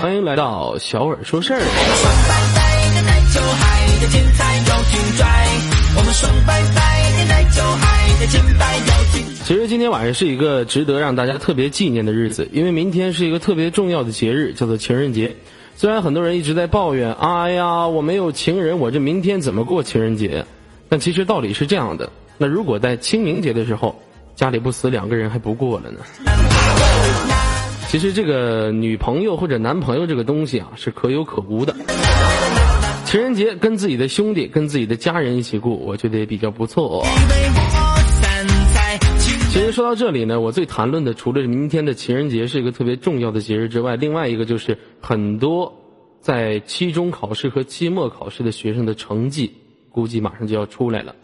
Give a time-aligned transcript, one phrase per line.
[0.00, 1.58] 欢迎来到小耳说事儿。
[9.44, 15.34] 其实今天晚上是一个值得让大家特别纪念的日子，因为明天是一个特别重要的节日，叫做情人节。
[15.74, 20.44] 虽然很多人一直在抱怨，哎呀，我没有情人，我这明天怎么过情人节？
[20.88, 24.00] 但其实道理是这样的，那如果在清明节的时候，
[24.36, 25.98] 家里不死两个人还不过了呢？
[27.88, 31.74] 其实这个女朋友或者男朋友这个东西啊，是可有可无的。
[33.06, 37.06] 情人节跟自己的兄弟、跟自己的家人一起过，我觉得也比较不错哦。
[39.50, 45.74] 其实说到这里呢，我最谈论的除了明天的情人节是一个特别重要的节日之外，另外一个就是很多
[46.20, 49.54] 在期中考试和期末考试的学生的成绩，
[49.90, 51.14] 估计马上就要出来了。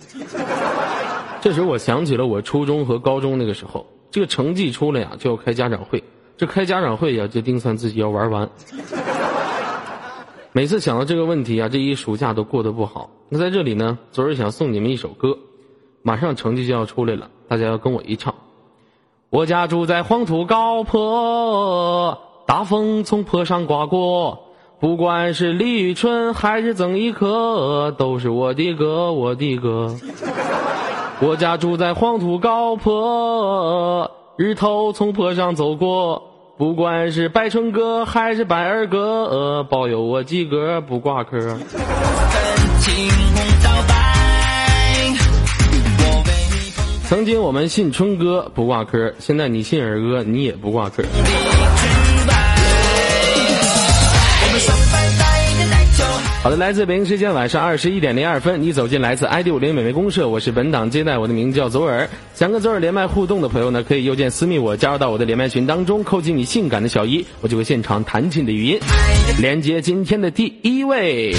[1.43, 6.03] 这时我想起了我初中和高中那个时候，这个成绩出来呀，就要开家长会，
[6.37, 8.51] 这开家长会呀，就定算自己要玩完。
[10.53, 13.11] 每次想到这个问题啊，这一暑假都过得不好。
[13.29, 15.39] 那在这里呢，昨儿想送你们一首歌，
[16.03, 18.35] 马上成绩就要出来了，大家要跟我一唱。
[19.31, 24.45] 我家住在黄土高坡，大风从坡上刮过，
[24.79, 29.97] 不管是李宇春还是曾轶可，都是我的歌，我的歌。
[31.21, 36.31] 我家住在黄土高坡，日头从坡上走过。
[36.57, 41.59] 不管是白春哥还是白二哥，保佑我及格不挂科。
[47.09, 51.03] 曾经我们信春哥不挂科，现在你信二哥，你也不挂科。
[56.45, 62.07] 好的，来自北京时间晚上二十一点零二分，你走进来自 ID 五零美味公社，我是本档接待，我的名字叫左耳。
[62.35, 68.79] 想跟左耳连麦互动的朋友呢，可以右键私密我，加入到我的连麦群当中，扣进你性感的小一，我就会现场弹起你的语音，
[69.41, 71.35] 连接今天的第一位。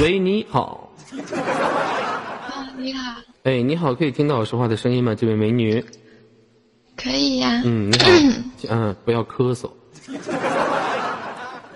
[0.00, 0.92] 喂，你好。
[1.32, 3.14] 啊，你好。
[3.44, 5.14] 哎，你好，可以听到我说话的声音吗？
[5.14, 5.82] 这位美女。
[6.96, 7.62] 可以呀。
[7.64, 8.06] 嗯，你好。
[8.68, 9.70] 嗯， 不要咳嗽。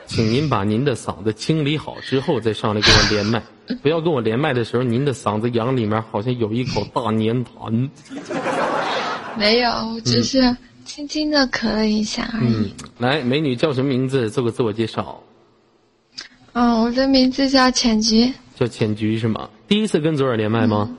[0.07, 3.43] 请您把您的嗓子清理好之后再上来跟我连麦。
[3.83, 7.89] 不要跟我连麦的时候，您的嗓子眼里面好像有一口大粘痰。
[9.37, 10.55] 没有，只是
[10.85, 12.75] 轻轻的咳了一下而已。
[12.99, 14.29] 来，美女叫什么名字？
[14.29, 15.23] 做个自我介绍。
[16.61, 18.35] 嗯，我的名字叫浅菊。
[18.57, 19.49] 叫浅菊是吗？
[19.69, 20.91] 第一次跟左耳连麦吗？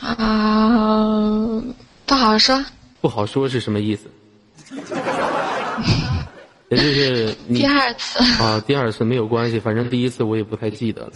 [0.00, 1.60] 啊，
[2.06, 2.64] 不好说。
[3.00, 4.06] 不好说是什么意思？
[6.70, 11.10] 也就是第二次啊，第二次没有关系，反正第一次我也不太记得了。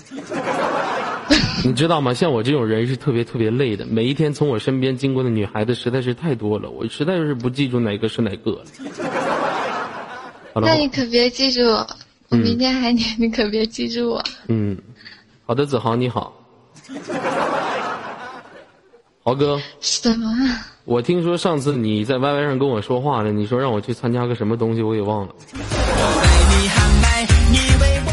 [1.65, 2.13] 你知道吗？
[2.13, 8.65] 像我这种人是特别特别累的，每一天从我身边经过的女孩子实在是太多了，我实在是不记住哪个是哪个了。
[10.57, 11.61] 那你可别记住。
[12.31, 14.25] 我明天还你，你可别记住我。
[14.49, 14.77] 嗯，
[15.47, 16.33] 好的，子豪你好，
[19.23, 19.61] 豪哥。
[19.81, 20.31] 什么？
[20.85, 25.35] 我听说上次你在 YY 上跟我说话呢，你说让我去参加个什么东西，我给忘了。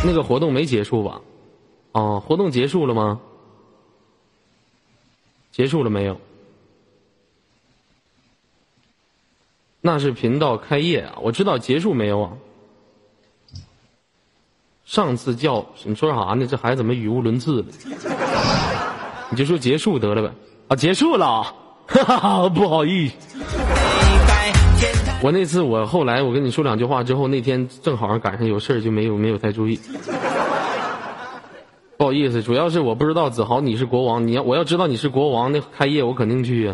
[0.04, 1.22] 那个活动没结束吧？
[1.94, 3.20] 哦，活动结束了吗？
[5.52, 6.20] 结束了没有？
[9.82, 11.18] 那是频道开业啊！
[11.22, 12.32] 我知道结束没有啊？
[14.92, 16.46] 上次叫你说啥呢？
[16.46, 17.66] 这孩子怎么语无伦次了？
[19.30, 20.30] 你就说结束得了呗。
[20.68, 21.44] 啊，结束了，
[21.88, 23.16] 哈哈，不好意思。
[25.22, 29.80] 我那次我后来我跟你说两句话之后，那天正好赶上有事儿，就没有没有太注意。
[31.96, 36.74] 不好意思，主要是我不知道子豪你是国王，你要我要知道你是国王，那开业我肯定去呀。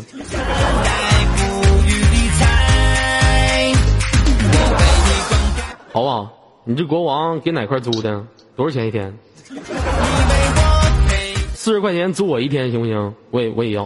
[5.94, 6.34] 好不好。
[6.70, 8.22] 你这国王给哪块租的？
[8.58, 9.18] 多少钱一天？
[11.56, 13.14] 四十块钱租我一天行不行？
[13.32, 13.86] 我也我也要。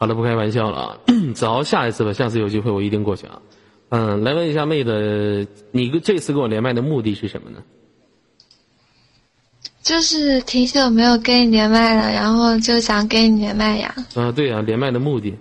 [0.00, 0.98] 好了，不开玩笑了啊！
[1.32, 3.40] 子豪，下一次吧，下次有机会我一定过去啊。
[3.90, 7.62] 嗯，来问一下妹子，你这次跟我连麦的目的是什么呢？
[9.84, 13.94] 就是挺久没有跟你连麦了，然后就想跟你连麦呀。
[14.16, 15.32] 啊，对呀，连麦的目的。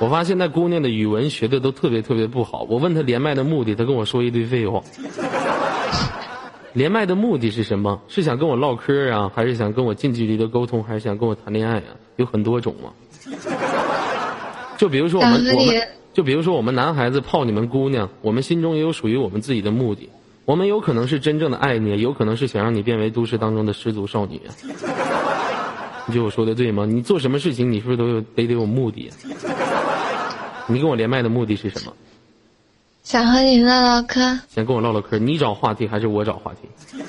[0.00, 2.66] 我发现那姑娘的语文学的都特别特别不好。
[2.68, 4.82] 我问她连麦的目的，她跟我说一堆废话。
[6.72, 8.02] 连麦的目的是什么？
[8.08, 11.94] 是想跟我唠嗑啊，还是想跟我近距离的沟通，还是想跟我谈恋爱啊？
[12.16, 12.90] 有很多种嘛。
[14.76, 20.10] 就比如说我们我们，就比如说我们男孩子泡你们姑娘，我们心中也有属于我们自己的目的。
[20.44, 24.40] 我们有可能是真正的爱你，有可能是想让你变为都市当中的失足少女。
[26.06, 26.84] 你觉得我说的对吗？
[26.84, 29.10] 你做什么事情，你是不是都有得得有目的？
[30.66, 31.92] 你跟我连麦的目的是什么？
[33.02, 34.20] 想和你唠唠嗑。
[34.48, 36.68] 想跟我唠唠嗑，你找话题还是我找话题？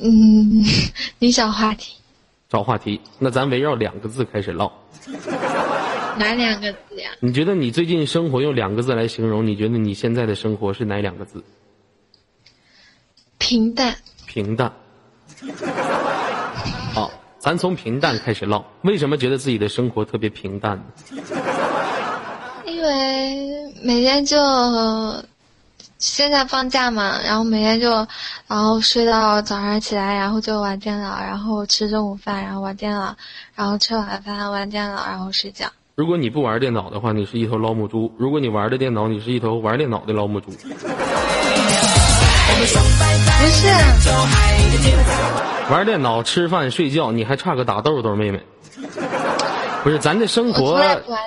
[0.00, 0.64] 嗯，
[1.18, 1.94] 你找话题。
[2.48, 4.72] 找话题，那咱围绕两个字开始唠。
[6.18, 7.10] 哪两个字呀？
[7.20, 9.46] 你觉得你最近生活用两个字来形容？
[9.46, 11.44] 你觉得你现在的生活是哪两个字？
[13.38, 13.94] 平淡。
[14.26, 14.72] 平淡。
[16.94, 18.64] 好， 咱从平淡开始唠。
[18.82, 20.84] 为什么觉得自己的生活特别平淡呢？
[22.66, 24.36] 因为每天就
[25.98, 28.06] 现在放假嘛，然后每天就
[28.46, 33.16] 然后睡到早上起来，然后就玩电脑，然后吃中午饭，然后玩电脑，
[33.54, 35.66] 然后吃晚饭玩电脑，然后睡觉。
[35.94, 40.50] 如果你不玩电脑的话，你是一头老母猪；如果你玩的电脑，你是一头玩电脑的老母猪。
[40.50, 40.56] 不
[42.64, 43.68] 是，
[45.70, 48.40] 玩电脑、吃饭、睡觉，你还差个打豆豆，妹妹。
[49.84, 50.80] 不是，咱的生活，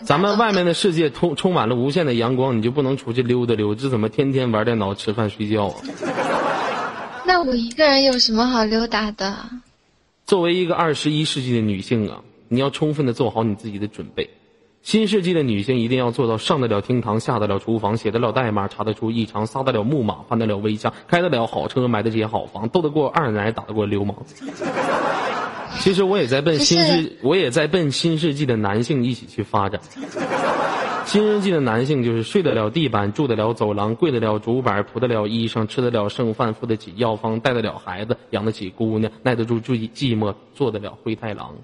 [0.04, 3.76] 咱们外面的世界充充满了无限的阳光，你就不能出去溜达溜？
[3.76, 5.76] 这怎么天天玩电脑、吃饭、睡觉啊？
[7.24, 9.36] 那我一个人有什么好溜达的？
[10.26, 14.30] 作为一个二十一世纪的女性啊，你要充分的做好你自己的准备。
[14.84, 24.16] 新世纪的女性一定要做到上得了厅堂，下得了厨房，写得了代码，查得出异常，撒得了木马，换得了围墙，开得了好车，买得起好房，斗得过二奶，打得过流氓。
[25.80, 29.80] 其实我也在奔新世，我也在奔新世纪的男性一起去发展。
[31.06, 41.56] 新世纪的男性就是睡得了地板，住得了走廊，跪得了竹板，铺得了衣裳，吃得了剩饭，付得起药方，带得了孩子，养得起姑娘，耐得住寂寂寞，做得了灰太狼。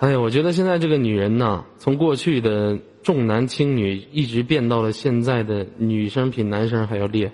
[0.00, 7.32] 哎呀，我觉得现在这个女人呐，从过去的重男轻女，一直变到了现在的女生比男生还要厉害。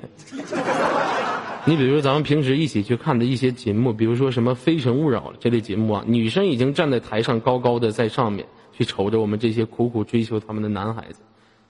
[1.64, 11.22] 你比如说，咱们平时一起去看的一些节目，比如说什么《非诚勿扰》这类节目啊，女生已经站在台上高高的在上面去瞅着我们这些苦苦追求他们的男孩子。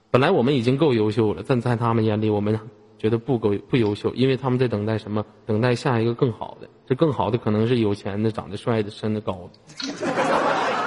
[0.09, 2.59] 本来我们已经够优秀了，但在他们眼里，我们。
[3.01, 5.25] 觉得不够不优秀，因为他们在等待什么？
[5.47, 6.69] 等待下一个更好的。
[6.85, 10.80] 这更好的可能是有钱的、长得帅的、身的高的。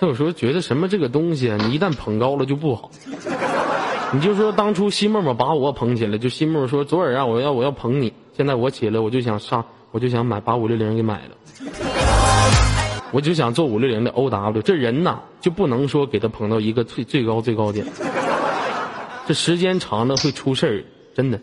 [0.00, 2.90] 他有时候觉得什么这个东西啊，你一旦捧高了就不好。
[4.12, 8.12] 你就说当初西沫沫把我捧起来，就西沫沫说左耳啊，我要我要捧你。
[8.36, 11.36] 现在我起来，我就想上，我就想买把五六零给买了。
[13.10, 14.62] 我就想做五六零的 O W。
[14.62, 17.84] 这人呐，就不能说给他捧到一个最最高最高点。
[19.26, 20.84] 这时间长了会出事儿。
[21.14, 21.40] 真的，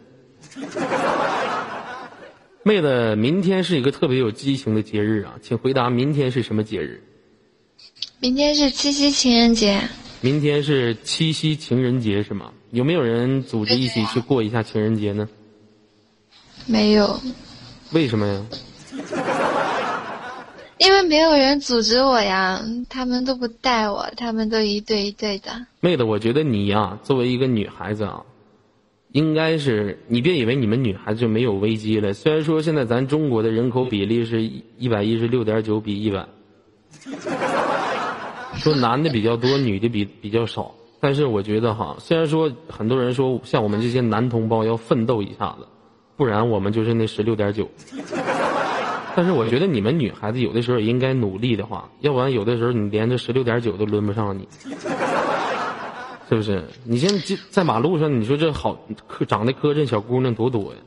[2.63, 7.03] 妹子，明天是一个特别有激情的节日啊，请回答明天是什么节日？
[8.19, 9.81] 明天是七夕情人节。
[10.21, 12.51] 明天是七夕情人节是吗？
[12.71, 15.27] 有没有人组织一起去过一下情人节呢？
[16.65, 17.19] 没有。
[17.91, 18.45] 为什么呀？
[20.77, 25.65] 因为没有人组织我呀，他们都不带我，他们都一对一对的。
[25.79, 28.23] 妹子，我觉得你呀，作为一个女孩子啊。
[29.11, 32.13] 应该是你别以为你们女孩子就没有危机了。
[32.13, 36.27] 虽然说现在咱中国的人口比例是一百一十六点九比一百，
[38.57, 40.73] 说男的比较多，女的比比较少。
[40.99, 45.67] 但是我觉得哈，虽然说很多人说像我们这些男同胞要奋斗一下子，
[46.15, 47.69] 不然我们就是那十六点九。
[49.15, 54.47] 但是我觉得你们女孩子有的时候也应该努力的话，要不然有的时候你连这十六点九都轮不上你。
[56.27, 56.63] 是不是？
[56.83, 58.75] 你现在在马路上，你说这好
[59.07, 60.79] 磕长得磕碜小姑娘多多呀？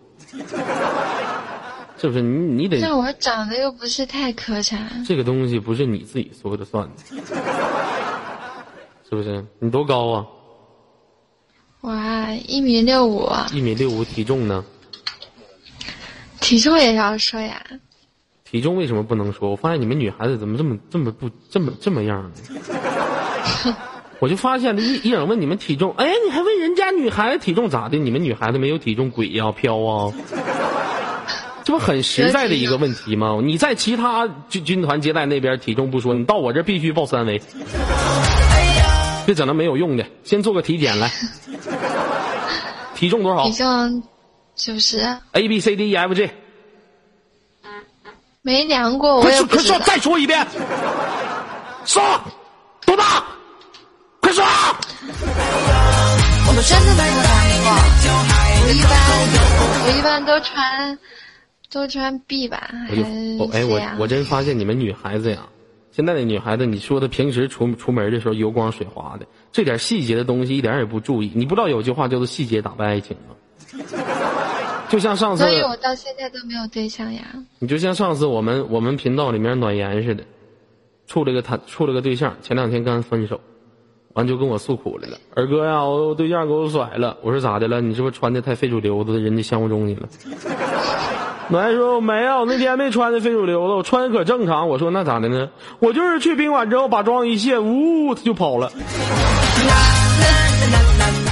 [2.00, 2.22] 是不是？
[2.22, 2.78] 你你得。
[2.78, 4.78] 那我长得又不是太磕碜。
[5.06, 6.92] 这个东西不是你自己说的算的，
[9.08, 9.44] 是不是？
[9.58, 10.26] 你多高啊？
[11.80, 11.94] 我，
[12.46, 13.28] 一米六五。
[13.52, 14.64] 一米六五，体重呢？
[16.40, 17.62] 体重也要说呀。
[18.44, 19.50] 体重为什么不能说？
[19.50, 22.22] 我发现你们女孩子怎么这么这么不这么这么样
[23.66, 23.76] 呢？
[24.20, 27.98] 我就发现了一一整问你们体重，哎，你还问人家女孩子体重咋的？
[27.98, 30.12] 你们女孩子没有体重鬼呀飘啊？
[31.68, 33.38] 这不很实在的一个问题吗？
[33.44, 37.42] 你在其他军军团接待那边体重不说，你到我这必须报三围，
[39.26, 40.06] 别整那没有用的。
[40.24, 41.12] 先做个体检来，
[42.94, 43.44] 体重多少？
[43.44, 44.02] 体重
[44.54, 45.06] 九十。
[45.32, 46.30] A B C D E F G。
[48.40, 50.46] 没量过，我也快说，再说一遍，
[51.84, 52.02] 说
[52.86, 53.22] 多大？
[54.22, 54.42] 快说！
[56.46, 57.20] 我们真的没量
[57.62, 57.68] 过，
[58.64, 58.90] 我一般
[59.84, 60.98] 我一般都穿
[61.70, 62.70] 都穿 B 吧？
[62.90, 65.48] 我就哦哎，我我真发现你们女孩子呀，
[65.92, 71.30] 现在的女孩子，你说的平时出出门的时候油光水滑的，这点细节的东西一点也不注意。
[71.34, 73.34] 你不知道有句话叫做“细节打败爱情”吗？
[74.88, 77.22] 就像上次，所以我到现在都没有对象呀。
[77.58, 80.24] 你就像上次我们我们频道里面暖言似的，
[81.06, 83.38] 处了个谈处了个对象，前两天刚分手，
[84.14, 85.18] 完就跟我诉苦来了。
[85.34, 87.18] 二哥呀，我对象给我甩了。
[87.20, 87.82] 我说咋的了？
[87.82, 90.08] 你是不是穿的太非主流的，人家相不中你了？
[91.50, 94.68] 暖言说没有，那天没穿的非主流的，我穿的可正常。
[94.68, 95.48] 我说那咋的呢？
[95.78, 98.70] 我就是去宾馆之后把妆一卸，呜，他就跑了。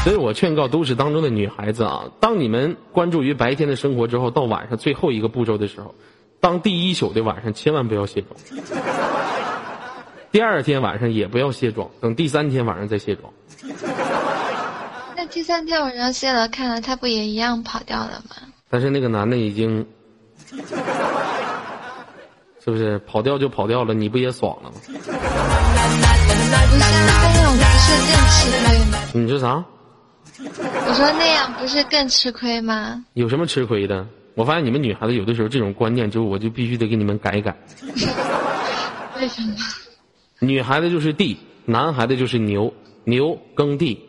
[0.04, 5.94] 所以我劝告都市当中的女孩子啊，当你们关注于白天的生活之后，到晚上最后一个步骤的时候，
[6.40, 8.40] 当第一宿的晚上千万不要卸妆，
[10.32, 13.30] 第二天晚上也不要卸妆，等第三天晚上再卸妆。
[15.14, 18.37] 那第三天晚上卸了，看了他不也一样跑掉了吗？
[18.70, 19.87] 但是那个男的已经，
[22.62, 23.94] 是不是跑掉就跑掉了？
[23.94, 24.76] 你不也爽了吗？
[29.12, 29.64] 你说啥？
[30.38, 33.04] 我说那样不是更吃亏吗？
[33.14, 34.06] 有什么吃亏的？
[34.34, 37.56] 我发现你们女孩子有的时候这种观念，就我就必须得给你们改一改。
[39.16, 39.54] 为什么？
[40.40, 42.72] 女孩子就是地，男孩子就是牛。
[43.04, 44.00] 牛耕地，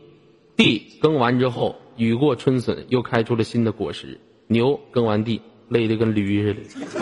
[0.55, 4.19] 地耕完之后，雨过春笋，又开出了新的果实。
[4.47, 5.39] 牛耕完地，
[5.69, 6.59] 累得跟驴似的。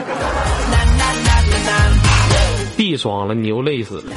[2.78, 4.12] 地爽了，牛累死了。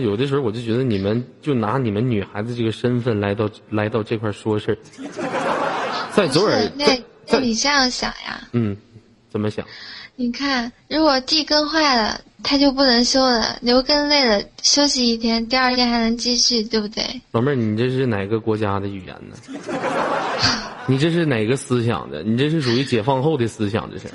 [0.00, 4.78] 有的时候我就觉得你们就拿你们女孩子这个身份来到来到这块说事儿，
[6.12, 6.70] 在左耳。
[6.76, 6.86] 那
[7.26, 8.40] 那你这样想呀？
[8.52, 8.76] 嗯，
[9.30, 9.66] 怎么想？
[10.20, 17.04] 你看，如果地耕坏了，它就不能修了；牛耕累了，休息一天，第二天还能继续，对不对？
[17.30, 19.36] 老妹儿，你这是哪个国家的语言呢？
[20.86, 22.24] 你这是哪个思想的？
[22.24, 24.08] 你这是属于解放后的思想，这是。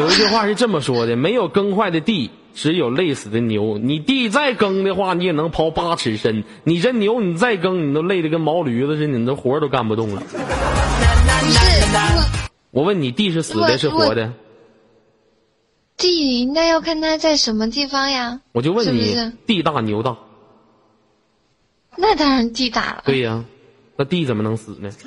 [0.00, 2.30] 有一句话是这么说的：没有耕坏的地。
[2.54, 6.44] 只有累死的牛，你地再耕的话，你也能刨八尺深。
[6.64, 10.22] 你这牛，你再耕，你都累得跟毛驴子似的，你这活都干不动了。
[10.22, 10.38] 不
[11.50, 11.58] 是，
[12.70, 14.32] 我问你，地是死的，是活的？
[16.02, 18.40] 地应该要看它在什么地方呀。
[18.50, 19.16] 我就问你，
[19.46, 20.16] 地大牛大？
[21.96, 23.02] 那当然地大了。
[23.04, 23.44] 对呀，
[23.96, 24.90] 那地怎么能死呢？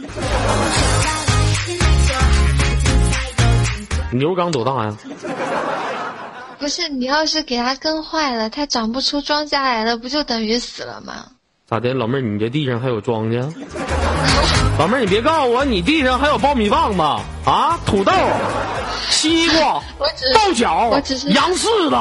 [4.13, 4.97] 牛刚多大呀？
[6.57, 11.25] 不是你要是给它耕坏了，它长不出庄稼来了，不就等于死了吗？
[11.67, 13.41] 咋的，老妹儿，你这地上还有庄稼？
[14.79, 17.01] 老妹儿，你别告诉我你地上还有苞米棒子？
[17.49, 18.13] 啊，土豆、
[19.09, 20.91] 西瓜、豆角、
[21.29, 21.95] 杨柿子，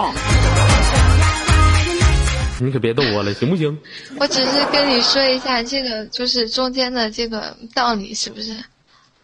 [2.64, 3.76] 你可别逗我了，行不行？
[4.18, 8.52] 我只是跟你说一下这个，就是中间的这个道理，是不是？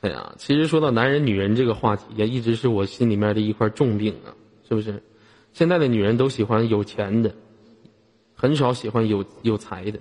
[0.00, 4.32] 哎呀，其实说到男人女人这个话题，也一直是我心里面的一块重病啊，
[4.68, 5.02] 是不是？
[5.52, 7.32] 现在的女人都喜欢有钱的，
[8.34, 9.98] 很少喜欢有有才的。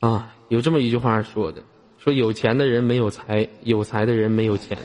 [0.00, 1.62] 啊，有这么一句话说的，
[1.98, 4.76] 说有钱的人没有才，有才的人没有钱。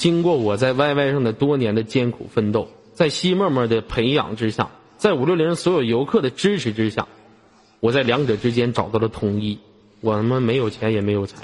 [0.00, 7.06] 经过我在 YY 上的多年的艰苦奋斗，在西默默的培养之下，在五六零所有游客的支持之下，
[7.80, 9.58] 我在两者之间找到了统一。
[10.00, 11.36] 我他妈没有钱也没有财，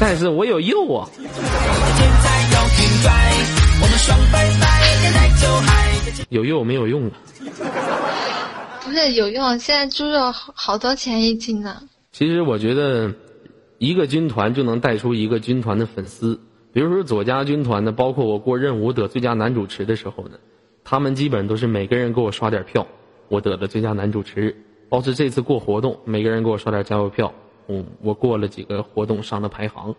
[0.00, 1.08] 但是我有肉啊。
[6.28, 7.12] 有用没有用啊？
[8.82, 11.82] 不是有用，现在猪肉好好多钱一斤呢。
[12.10, 13.12] 其实我觉得，
[13.78, 16.40] 一个军团就能带出一个军团的粉丝。
[16.72, 20.38] 比如说左家军团的，包括我过任务得最佳男主持的时候呢，
[20.84, 22.86] 他们基本都是每个人给我刷点票，
[23.28, 24.56] 我得了最佳男主持。
[24.88, 27.34] 包括这次过活动，每个人给我刷点加油票，
[27.68, 29.94] 嗯，我过了几个活动上了排行。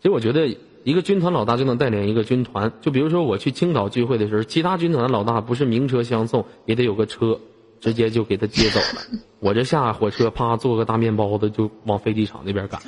[0.00, 0.56] 其实我觉得。
[0.84, 7.38] 一个军团老大就能带领一个军团，就比如说我去青岛聚会的时候，其他军团的老大不是名车相送，也得有个车，
[7.82, 9.02] 直接就给他接走了。
[9.40, 12.80] 我这下火车，啪，做个大面包子就往飞机场那边赶。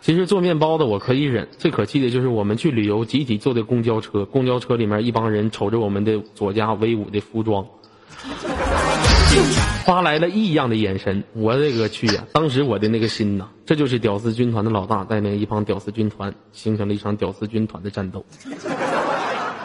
[0.00, 7.66] 其实做面包的我可以忍，最可气的就是我们去旅游，集体坐的公交车，公交车里面一帮人瞅着我们的左家威武的服装。
[9.84, 12.24] 发来了异样的眼神，我勒个去呀！
[12.32, 18.24] 当时我的那个心呐，这就是屌丝军团的老大带领一帮屌丝军团，形成了一场屌丝军团的战斗。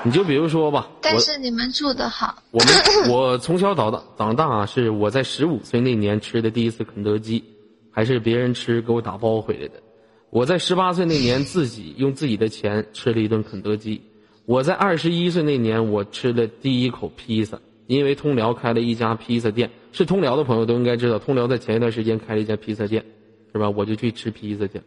[0.04, 2.44] 你就比如说吧，但是你们住的好。
[2.52, 7.44] 我们我从小到大长大是我在十五岁那年吃的第一次肯德基，
[7.90, 9.82] 还是别人吃给我打包回来的。
[10.30, 14.02] 我在十八岁那年自己用自己的钱吃了一顿肯德基。
[14.46, 17.60] 我在二十一岁那年我吃了第一口披萨。
[17.86, 23.04] 因为通辽开了一家披萨店，是通辽的朋友都应该知道，通辽在前一段时间开了一家披萨店，
[23.52, 23.70] 是吧？
[23.70, 24.82] 我就去吃披萨去，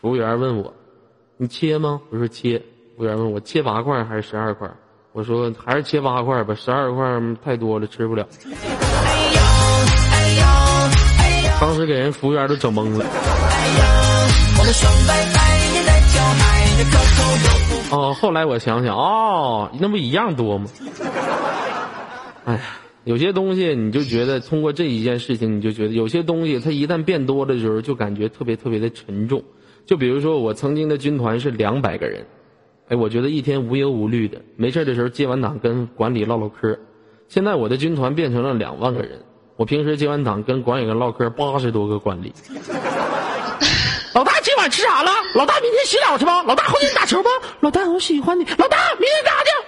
[0.00, 0.74] 服务员问我
[1.38, 2.60] ：“你切吗？”我说切。
[2.96, 4.70] 服务员问我切八块还是十二块？
[5.10, 7.04] 我说还是切八块吧，十二块
[7.44, 8.24] 太多了，吃不了。
[11.60, 13.04] 当时给人服务员都整懵了。
[17.90, 20.70] 哦，后来我想想，哦，那不一样多吗？
[22.44, 22.60] 哎呀，
[23.02, 29.42] 有些东西你就觉得通过这一件事情，你就觉得有些东西它一旦变多的时候，就感觉特别特别的沉重。
[29.84, 32.24] 就比如说我曾经的军团是两百个人。
[32.88, 36.78] 哎，我觉得一天无忧无虑的，没事的时候接完档跟管理唠唠嗑。
[37.28, 39.22] 现在我的军团变成了两万个人，
[39.56, 42.34] 我平时接完档跟管理员唠嗑，八十多个管理。
[44.12, 45.10] 老大今晚吃啥了？
[45.34, 46.42] 老大明天洗澡去吧？
[46.42, 47.30] 老大后天打球吧？
[47.60, 48.44] 老大我喜欢你。
[48.44, 49.63] 老大明天干啥去？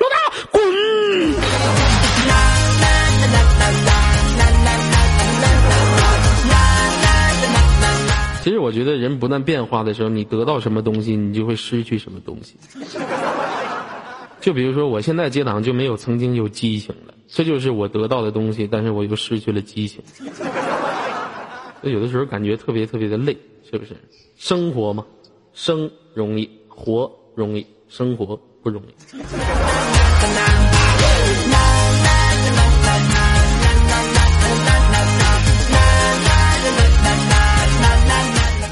[8.46, 12.54] 其实我觉得人不断变化的时候，你得到什么东西，你就会失去什么东西。
[14.40, 20.00] 就比如说，我现在接档就没有曾经有激情了，这就是我得到的东西，但是我又失去了激情。
[21.82, 23.36] 有的时候感觉特别特别的累，
[23.68, 23.96] 是不是？
[24.36, 25.04] 生活嘛，
[25.52, 30.65] 生容易，活容易，生活不容易。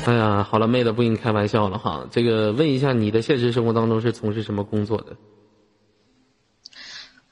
[0.06, 2.06] 哎呀，好了，妹子不跟你开玩笑了哈。
[2.10, 5.16] 这个问一下，你的现实生活当中是从事什么工作的？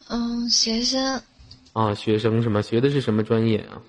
[0.09, 1.21] 嗯，学生。
[1.75, 2.63] 啊，学生是吗？
[2.63, 3.83] 学的是什么专业啊？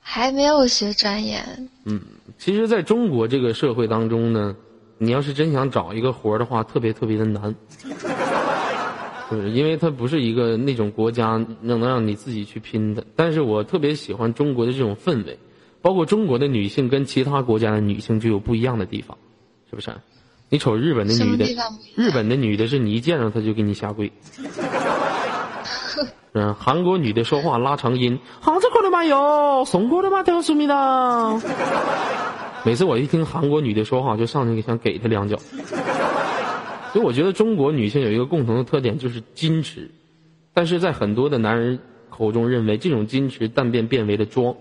[0.00, 1.42] 还没有学专业。
[1.84, 2.00] 嗯，
[2.38, 4.56] 其实，在中国这个社会当中呢，
[4.96, 7.54] 你要是真想找一个活的话，特别特别的难，
[9.30, 13.04] 就是因为它不是一个那种国家能能让你自己去拼的。
[13.14, 15.38] 但是我特别喜欢中国的这种氛围。
[15.86, 19.16] 包括中国的女性跟其他国家的女性就有不一样的地方，
[19.70, 19.92] 是不是？
[20.48, 21.46] 你瞅日本的女的，
[21.94, 24.10] 日本的女的是你一见着她就给你下跪。
[26.34, 29.04] 嗯，韩国女的说话拉长音，好这过的吗？
[29.04, 30.24] 有怂过的吗？
[30.24, 31.40] 都是米的。
[32.64, 35.36] 每次我一听韩国女的说话，就上去想给她两脚。
[36.92, 39.88] 所以我觉得中国女性有一个共同的特点，就是矜持。
[40.52, 41.78] 但是在很多的男人
[42.10, 44.56] 口中认为，这种矜持但变变为了装。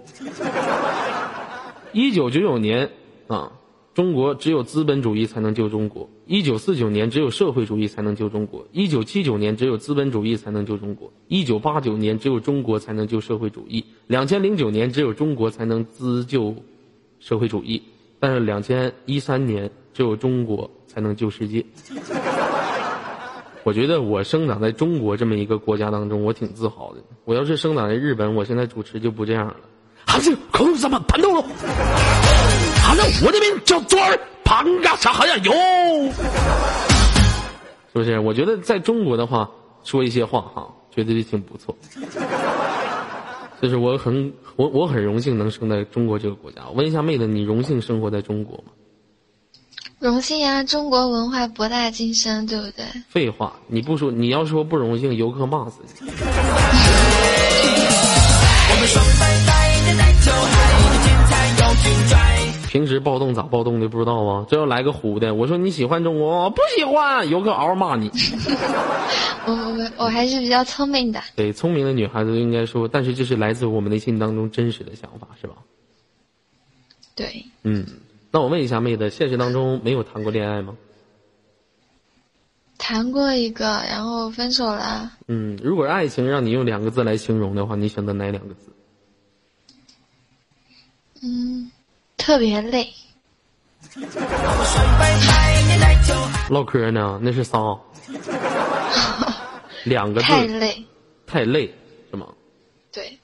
[1.96, 2.90] 一九九九年，
[3.28, 3.54] 啊，
[3.94, 16.58] 中国只有资本主义才能救中国；一九四九年，只有社会主义才能救中国；一九七九年，只有资本主义才能救中国；一九八九年，只有中国才能救社会主义；两千零九年，只有中国才能自救
[17.22, 17.82] 社会主义；
[18.20, 21.66] 但是两千一三年，只有中国才能救世界。
[23.64, 27.02] 我觉得我生长在中国这么一个国家当中，我挺自豪的。
[27.24, 29.56] 我要是生长在日本，我现在主持就不这样了。
[30.06, 31.42] 还是口什么盘头了？
[32.84, 35.52] 好像我这边叫砖儿盘嘎啥好像有，
[37.92, 38.20] 是不是？
[38.20, 39.50] 我觉得在中国的话，
[39.84, 41.76] 说一些话哈，觉得挺不错。
[43.62, 46.62] 就是我很我我很荣幸能生在中国这个国家。
[46.76, 48.66] 问一下妹子，你荣幸生活在中国吗？
[49.98, 52.86] 荣幸呀，中国文化博大精深，对不对？
[53.10, 56.12] 废话，你不说，你要说不荣幸，游客骂死你。
[62.76, 64.46] 平时暴动咋暴动的不知道啊？
[64.50, 68.12] 这要来个虎的，我说你喜欢中国不喜欢，有个嗷嗷骂你。
[69.48, 71.24] 我我我还是比较聪明的。
[71.38, 75.56] 对，聪明的女孩子应该说，但是这是来自我们内心当中真实的想法，是吧？
[77.16, 77.46] 对。
[77.64, 77.86] 嗯，
[78.30, 80.76] 那我问一下妹子，现实当中没有谈过恋爱吗？
[82.78, 85.14] 谈过一个，然后分手了。
[85.30, 88.74] 嗯，如果爱情让你用两个字来形容的话，你选择哪两个字？
[91.24, 91.72] 嗯，
[92.26, 92.92] 特别累。
[96.50, 97.20] 唠嗑呢？
[97.22, 97.60] 那是仨。
[99.86, 100.28] 两个字。
[100.28, 100.84] 太累。
[101.28, 101.72] 太累，
[102.10, 102.26] 是吗？
[102.92, 103.20] 对。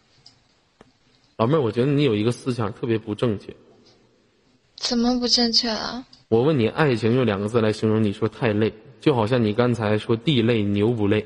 [1.36, 3.52] 老妹儿，我觉得你有一个思想特别不正确。
[4.76, 6.06] 怎么不正确了？
[6.28, 11.26] 我问你，爱情用两个字来形容，你说太累，就好像你刚才说地累牛不累。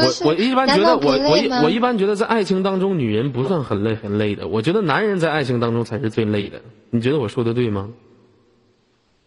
[0.00, 4.48] 我我一般觉得我我一我一般觉得在爱情当中，女人不算很累很累的。
[4.48, 6.60] 我觉得男人在爱情当中才是最累的。
[6.90, 7.88] 你觉得我说的对吗？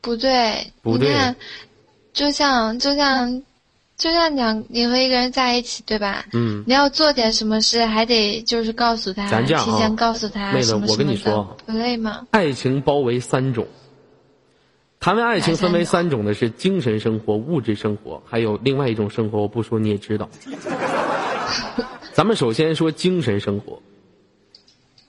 [0.01, 1.09] 不对，不对。
[2.13, 3.43] 就像就像
[3.97, 6.25] 就像两你和一个人在一起，对吧？
[6.33, 6.63] 嗯。
[6.65, 10.53] 你要做点什么事，还得就是告诉他，提前告诉他。
[10.53, 12.25] 妹子，我跟你说，不累吗？
[12.31, 13.67] 爱情包围三种，
[14.99, 20.29] 谈论爱情分为三种的是精神生活、物质生活，还有另外一种生活，我不说你也知道。
[22.13, 23.81] 咱们首先说精神生活。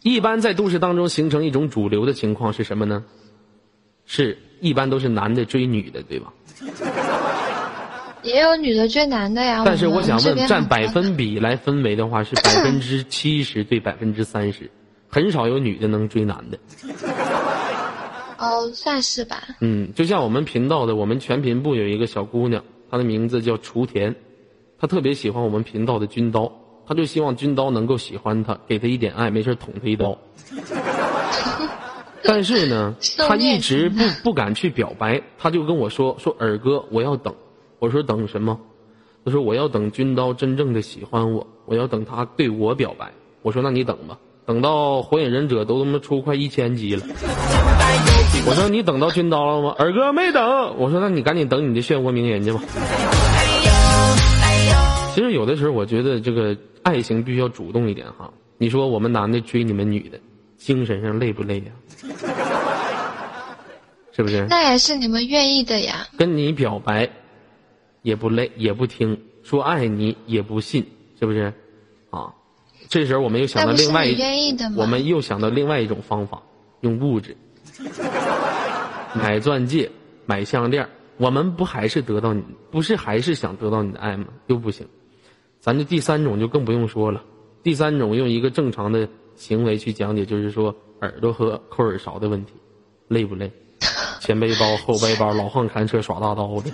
[0.02, 3.04] 一般在都市当中形成一种主流的情况是什么呢？
[4.06, 6.32] 是一般都是男的追女的，对吧？
[8.22, 9.62] 也有女的追男的呀。
[9.64, 14.70] 但是我想问，占百分比来分为的话，是百分之七十对百分之三十，
[15.08, 16.58] 很少有女的能追男的。
[18.38, 19.42] 哦，算是吧。
[19.60, 24.14] 嗯，就像我们频道的，我们全频部有一个小姑娘，她的名字叫雏田，
[24.78, 26.50] 她特别喜欢我们频道的军刀，
[26.86, 30.16] 她就希望军刀能够喜欢她，给她一点爱，没事捅她一刀。
[32.22, 37.34] 但是呢， 她一直不不敢去表白，她就跟我说说尔哥，我要等。
[37.78, 38.60] 我说等什么？
[39.24, 43.12] 她说我要等军刀真正的喜欢我，我要等他对我表白。
[43.42, 44.18] 我说那你等吧，
[44.48, 47.02] 等到火影忍者都他妈出快一千集了。
[48.46, 49.74] 我说你等到军刀了吗？
[49.78, 50.74] 二哥没等。
[50.78, 52.62] 我说那你赶紧等你的漩涡鸣人去吧。
[55.14, 58.32] 其实有的时候我觉得这个爱情必须要主动一点哈。
[58.56, 60.18] 你说我们男的追你们女的，
[60.56, 61.66] 精神上累不累呀？
[64.16, 64.46] 是不是？
[64.48, 66.06] 那也是你们愿意的呀。
[66.16, 67.10] 跟你表白
[68.00, 70.86] 也不累，也不听，说爱你也不信，
[71.20, 71.52] 是不是？
[72.88, 74.16] 啊，这时候我们又想到另外一？
[74.76, 76.42] 我们又想到另外一种方法，
[76.80, 77.36] 用物质，
[79.14, 79.90] 买钻戒，
[80.26, 84.26] 买项链，我们不还是得到你，不是还是想得到你的爱吗？
[84.46, 84.86] 又不行，
[85.60, 87.22] 咱这第三种就更不用说了。
[87.62, 92.54] 第三种用一个正常的行为去讲解，就是说耳朵和抠耳勺的问题，
[93.08, 93.52] 累不累？
[94.20, 96.70] 前背包、后背包，老汉看车耍大刀的。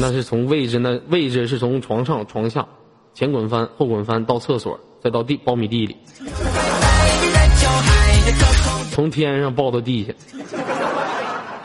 [0.00, 2.66] 那是从位置，那位置是从床上、床下，
[3.18, 5.96] 前滚翻、后滚翻到厕所，再到地苞米地里，
[8.92, 10.12] 从天上抱到地下。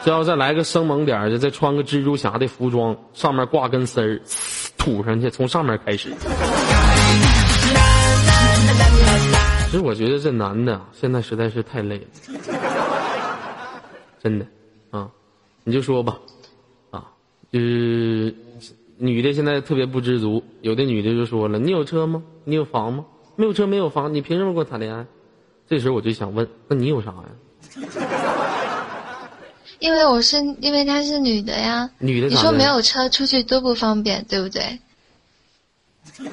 [0.03, 4.19] 这要再来个生猛点的，再穿个蜘蛛侠的服装，上面挂根丝儿，
[4.79, 6.11] 吐上去，从上面开始。
[9.65, 12.05] 其实我觉得这男的现在实在是太累了，
[14.23, 14.45] 真的
[14.89, 15.07] 啊，
[15.63, 16.17] 你就说吧，
[16.89, 17.05] 啊，
[17.51, 18.33] 就是
[19.03, 22.23] 女的现在特别不知足，有的女的就说了：“你有车吗？
[22.45, 23.03] 你有房吗？
[23.35, 25.05] 没有车没有房，你凭什么跟我谈恋爱？”
[25.67, 27.25] 这时候我就想问：那你有啥呀？
[29.79, 31.89] 因为我是因为她是女的呀。
[31.97, 34.79] 女的你说没有车出去多不方便，对不对？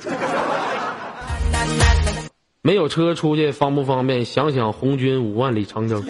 [2.62, 4.24] 没有车出去方不方便？
[4.24, 6.04] 想想红军五万里长征。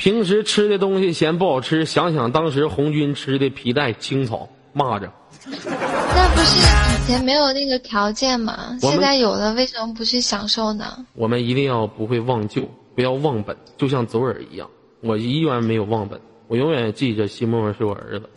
[0.00, 5.10] 平时吃的东西嫌不好吃，想想当时红军吃的皮带、青草、蚂蚱。
[5.44, 8.78] 那不是以前没有那个条件吗？
[8.80, 11.04] 现在有了，为什么不去享受呢？
[11.12, 12.62] 我们一定要不会忘旧，
[12.94, 14.70] 不要忘本，就像左耳一样，
[15.02, 18.30] 我依然没有忘本，我永远记着西沫沫是我儿子。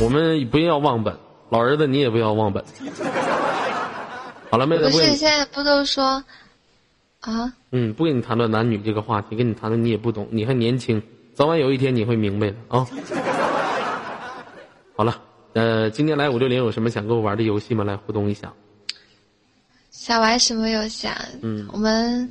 [0.00, 1.16] 我们不要忘本，
[1.50, 2.64] 老儿子你也不要忘本。
[4.50, 6.22] 好了，妹子不是现在不都说
[7.20, 7.54] 啊？
[7.70, 11.00] 嗯，不跟你谈论男女这个话题，跟你谈论你也不懂，你还年轻，
[11.34, 12.86] 早晚有一天你会明白的啊。
[14.96, 17.84] 好了，呃，今天来五六零有什么想跟我玩的游戏吗？
[17.84, 18.52] 来互动一下。
[19.90, 21.24] 想玩什么游戏啊？
[21.42, 22.28] 嗯我们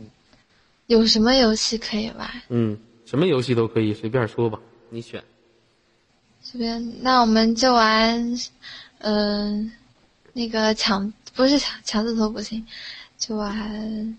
[0.88, 2.29] 有什么游戏可以玩？
[2.49, 5.23] 嗯，什么游戏都可以，随便说吧，你选。
[6.43, 8.39] 这边，那我们就玩，
[8.99, 9.71] 嗯、
[10.34, 12.65] 那个抢不是 强强字头不行，
[13.17, 14.17] 就玩，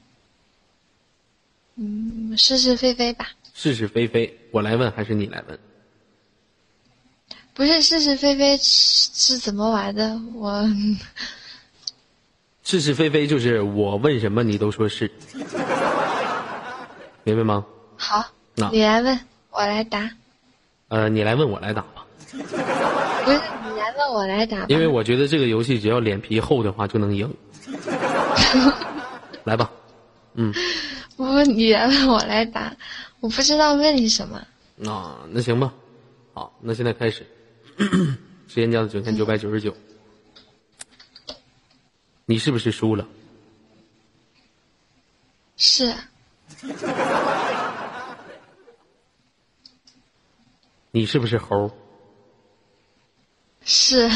[1.76, 3.28] 嗯，是是非非吧？
[3.54, 5.58] 是是非非，我来问还是你来问？
[7.52, 10.18] 不是是是非非是是怎么玩的？
[10.34, 10.64] 我
[12.64, 15.10] 是是非非就是我问什么你都说是，
[17.24, 17.66] 明白吗？
[17.96, 19.20] 好，那你来问，
[19.50, 20.10] 我来答。
[20.88, 22.38] 呃，你来问我来答吧，不
[23.30, 23.40] 是
[24.12, 24.66] 我来打。
[24.68, 27.32] 因为我觉得这个游戏只要脸皮厚的话就能赢。
[29.44, 29.70] 来吧，
[30.34, 30.52] 嗯，
[31.16, 32.76] 不，你来问，我来打。
[33.20, 34.36] 我不知道问你什么。
[34.90, 35.72] 啊，那行吧，
[36.32, 37.26] 好，那现在开始，
[38.48, 39.74] 时间加到九千九百九十九，
[42.26, 43.06] 你是不是输了？
[45.56, 45.94] 是
[50.90, 51.70] 你是不是猴？
[53.72, 54.10] 是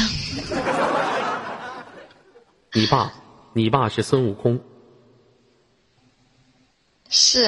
[2.73, 3.09] 你爸，
[3.53, 4.59] 你爸是孙悟空。
[7.09, 7.47] 是，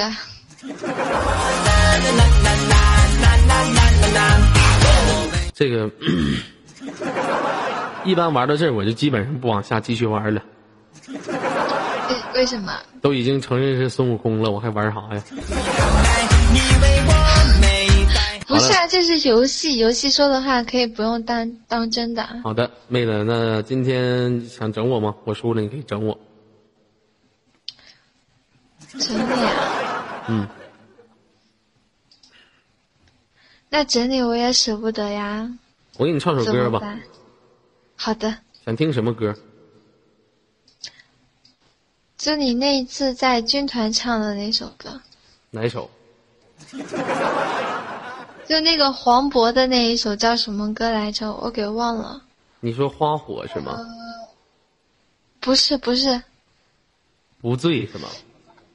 [5.54, 5.92] 这个
[8.06, 10.42] 一般玩到这儿，我就基本上不往下继续玩了。
[11.10, 11.20] 为
[12.36, 12.72] 为什么？
[13.02, 15.22] 都已经承认是孙悟空了，我还玩啥呀？
[19.00, 22.24] 这是游戏，游戏说的话可以不用当当真的。
[22.44, 25.16] 好的，妹子，那今天想整我吗？
[25.24, 26.18] 我输了，你可以整我。
[28.98, 30.26] 整你啊？
[30.30, 30.48] 嗯，
[33.70, 35.48] 那整你我也舍不得呀。
[35.98, 36.98] 我给你唱首歌吧。
[37.96, 39.36] 好的，想听什么歌？
[42.18, 45.00] 就你那一次在军团唱的那首歌，
[45.52, 45.88] 哪一首？
[48.48, 51.34] 就那个黄渤的那一首叫什么歌来着？
[51.34, 52.22] 我给忘了。
[52.62, 53.78] 你说花火是吗？
[55.42, 56.22] 不是不是，
[57.42, 58.08] 不醉是吗？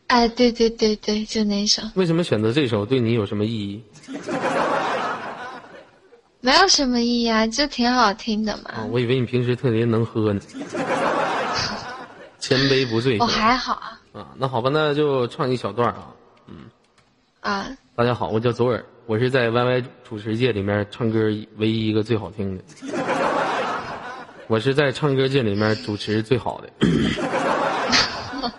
[0.09, 2.85] 哎，对对对对，就那首，为什么选择这首？
[2.85, 3.83] 对你有什么意义？
[6.41, 8.85] 没有什么意义啊，就挺好听的啊，嘛。
[8.91, 10.41] 我以为你平时特别能喝呢。
[12.39, 13.19] 千杯不醉。
[13.21, 16.09] 我还好啊啊，那好吧，那就唱一小段啊。
[16.49, 16.57] 嗯
[17.41, 21.25] 啊，大家好，我叫左耳，我是在 YY 主持界里面唱歌
[21.57, 22.65] 唯一一个最好听的。
[24.47, 26.71] 我是在唱歌界里面主持最好的。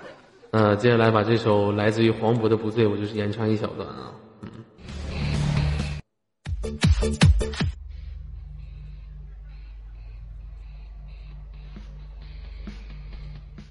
[0.51, 4.11] 呃，接下来把这首来自于黄渤的《不醉》，我就是演唱一小段啊。
[4.41, 4.49] 嗯。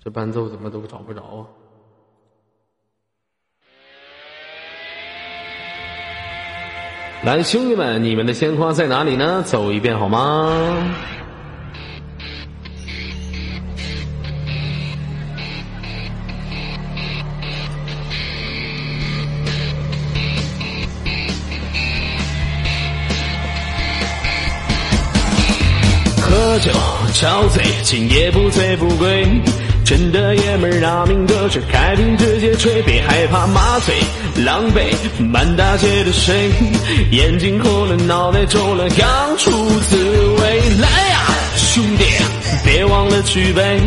[0.02, 1.46] 这伴奏怎么都找不着啊？
[7.24, 9.44] 来，兄弟们，你们的鲜花在哪里呢？
[9.46, 10.50] 走一遍好吗？
[26.20, 26.72] 喝酒
[27.12, 29.24] 憔醉，今夜不醉不归。
[29.92, 33.94] 真的爷们儿拿命得志，开瓶直接吹，别害怕麻醉，
[34.42, 34.86] 狼狈
[35.30, 36.50] 满大街的水，
[37.10, 39.50] 眼睛红了，脑袋肿了，刚出
[39.80, 39.96] 滋
[40.40, 40.60] 味。
[40.80, 41.20] 来呀，
[41.56, 42.04] 兄弟，
[42.64, 43.78] 别忘了举杯，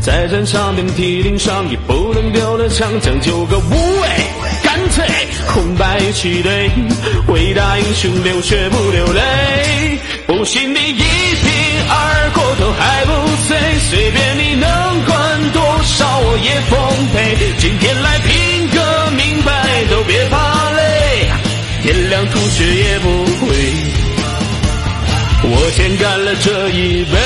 [0.00, 4.08] 在战场遍体鳞伤，也不能丢了枪，讲究个无畏，
[4.64, 5.06] 干脆
[5.46, 6.68] 红白起队，
[7.28, 11.52] 伟大英雄流血不流泪，不信你一瓶
[11.88, 13.12] 二锅头还不
[13.46, 13.56] 醉，
[13.88, 14.93] 随便你能
[15.84, 16.78] 少我也奉
[17.12, 17.36] 陪。
[17.58, 21.28] 今天来拼个明白，都别怕累，
[21.82, 23.46] 天亮吐血也不会，
[25.46, 27.18] 我先干了这一杯。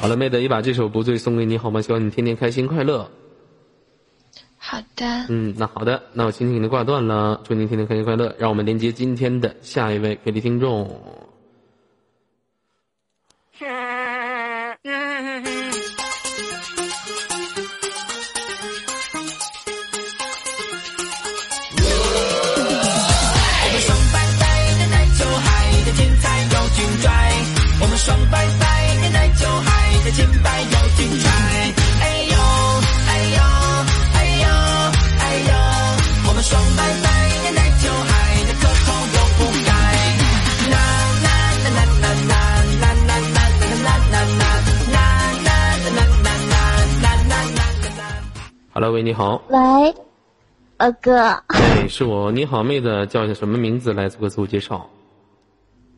[0.00, 1.82] 好了，妹子，也把这首《不醉》送给你好吗？
[1.82, 3.10] 希望你天天开心快乐。
[4.56, 8.34] 好的，嗯，那好的，那我轻轻给您挂断了，祝您天天开心快乐。
[8.38, 10.88] 让我们连接今天的下一位给力听众。
[48.72, 49.92] Hello，喂，你好，喂，
[50.76, 53.92] 二哥，哎，是我，你好，妹子，叫什么名字？
[53.92, 54.88] 来做个自我介绍。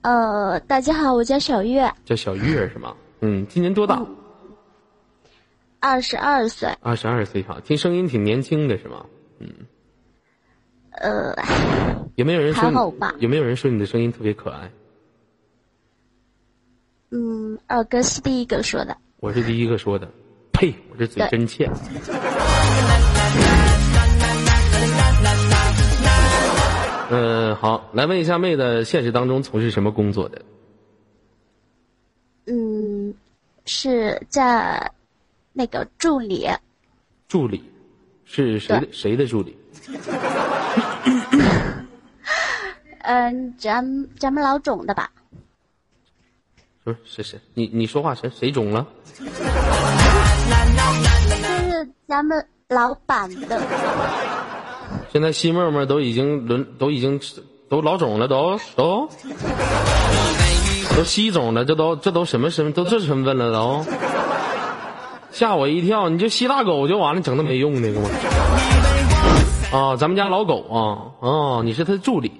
[0.00, 2.96] 呃，大家好，我叫小月，叫小月是吗？
[3.20, 4.02] 嗯，今年多大？
[5.80, 6.70] 二十二岁。
[6.80, 9.04] 二十二岁哈，听声音挺年轻的是吗？
[9.38, 9.50] 嗯
[10.92, 11.36] 呃，
[12.14, 14.70] 有没有人说还好吧有没有人说你的声音特别可爱？
[17.10, 18.96] 嗯，二哥是第一个说的。
[19.20, 20.08] 我是第一个说的。
[20.52, 20.72] 呸！
[20.90, 21.68] 我这嘴真欠。
[27.10, 30.42] 呃，好，来问一下妹子，现实当中从事什么工作的？
[32.46, 33.12] 嗯，
[33.66, 34.90] 是在
[35.52, 36.48] 那个助理。
[37.28, 37.62] 助理，
[38.24, 39.54] 是谁的谁的助理？
[43.00, 45.10] 嗯，咱咱们老总的吧？
[46.84, 47.38] 不是是谁？
[47.52, 48.86] 你你说话谁谁肿了？
[49.18, 49.32] 就是
[52.06, 53.60] 咱们老板的。
[55.12, 57.20] 现在西沫沫都已经轮都已经
[57.68, 59.08] 都老肿了，都都
[60.96, 63.84] 都西肿了，这都这都什么身份都这身份了都，
[65.30, 66.08] 吓我一跳！
[66.08, 68.08] 你就吸大狗就完了，整那没用的给我。
[69.76, 72.32] 啊，咱们家老狗啊，哦，你是他的助理。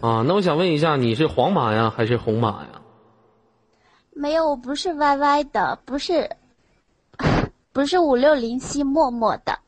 [0.00, 2.68] 啊，那我想问一下，你是黄马呀还是红马呀？
[4.14, 6.28] 没有，我不是歪歪的，不是，
[7.74, 9.58] 不是五六零七默默的。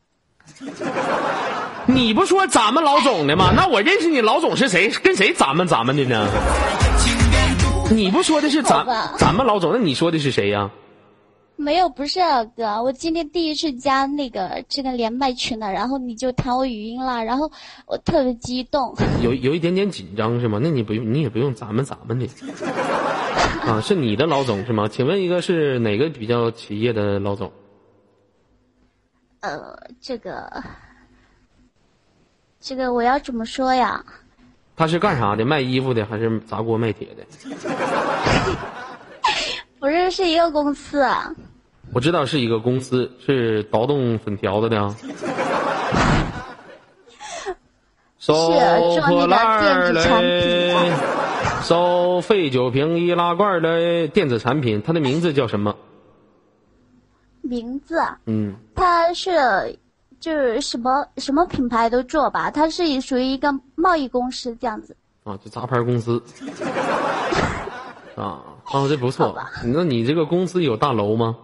[1.85, 3.51] 你不说咱们老总的吗？
[3.53, 4.89] 那我认识你老总是谁？
[4.89, 6.25] 跟谁咱们咱们的呢？
[7.91, 8.85] 你不说的是咱
[9.17, 10.71] 咱们老总，那你说的是谁呀、
[11.57, 17.51] 没有，不是二哥，我今天第一次加那个这个连麦群的，然后你就弹我语音了，然后
[17.85, 18.95] 我特别激动。
[19.21, 20.59] 有有一点点紧张是吗？
[20.63, 22.25] 那你不用，你也不用咱们咱们的
[23.67, 24.87] 啊，是你的老总是吗？
[24.87, 27.51] 请问一个是哪个比较企业的老总？
[29.41, 30.63] 呃，这个，
[32.59, 34.03] 这个我要怎么说呀？
[34.75, 35.45] 他是干啥的？
[35.45, 37.25] 卖衣服的还是砸锅卖铁的？
[39.79, 41.33] 不是，是一个公司啊。
[41.93, 44.95] 我知道是一个公司，是倒动粉条子的啊。
[48.19, 48.49] 收
[49.07, 50.91] 破烂子产品嘞，
[51.61, 55.75] 收废酒瓶、易拉罐的电子产品，它的名字叫什么？
[57.47, 59.77] 名字，啊嗯，它是
[60.19, 64.95] 就是什么什么品牌都做吧，它是属于一个贸易公司这样子。
[65.23, 66.21] 啊，就杂牌公司。
[68.15, 69.51] 啊，哦，这不错吧。
[69.63, 71.37] 那你这个公司有大楼吗？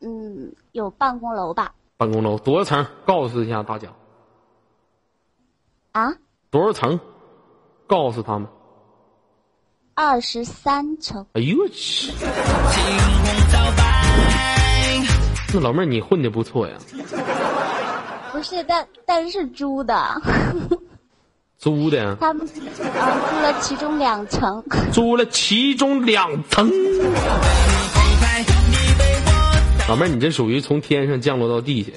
[0.00, 1.74] 嗯，有办公楼吧？
[1.96, 2.86] 办公楼多少层？
[3.06, 3.88] 告诉一下大家
[5.92, 6.12] 啊，
[6.50, 6.98] 多少层？
[7.86, 8.48] 告诉他们。
[9.94, 11.24] 二十三层。
[11.34, 12.10] 哎呦我去！
[15.54, 16.74] 那老妹儿你混的不错呀，
[18.32, 20.20] 不是，但但是租的，
[21.56, 22.50] 租的，他们啊
[23.30, 24.60] 租了其中两层。
[24.92, 26.68] 租了其中两层。
[29.88, 31.92] 老妹儿，你这属于从天上降落到地下。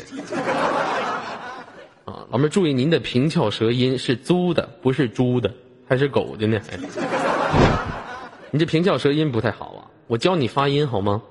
[2.06, 5.52] 啊，老妹儿注意，您的平翘舌音是租的，不是猪的，
[5.90, 6.62] 还是狗的呢？
[6.70, 6.78] 还？
[8.52, 11.24] 你这平翘舌音不太好啊，我教你发音好吗？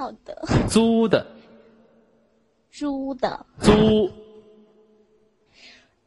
[0.00, 0.34] 好的，
[0.66, 1.26] 租的，
[2.70, 3.46] 租的。
[3.60, 4.10] 租。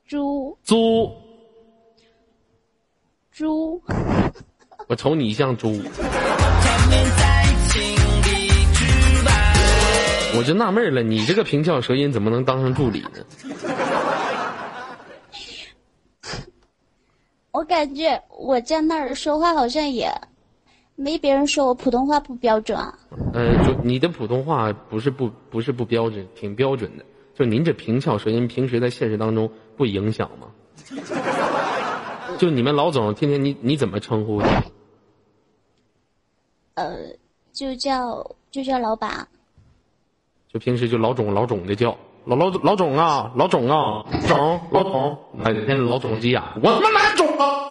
[0.08, 0.58] 租。
[0.64, 1.12] 租，
[3.32, 3.80] 猪，
[4.90, 5.80] 我瞅你像猪。
[10.36, 13.24] 我就纳闷了，你这个平翘舌音怎么能当上助理呢？
[17.52, 20.12] 我感觉我在那儿说话好像也
[20.96, 22.98] 没别人说我普通话不标准啊。
[23.34, 27.06] 呃，就你的普通话不是不不是不标准，挺标准的。
[27.36, 30.48] 就您这平翘舌音，平时在现实当中不影响吗？
[32.38, 34.64] 就你们老总天天你你怎么称呼他？
[36.76, 36.96] 呃，
[37.52, 39.28] 就叫就叫老板，
[40.52, 47.70] 就平时就老总老总的叫老老老总啊，老总啊，总老总，哎，天天老总急眼，我他妈哪总啊？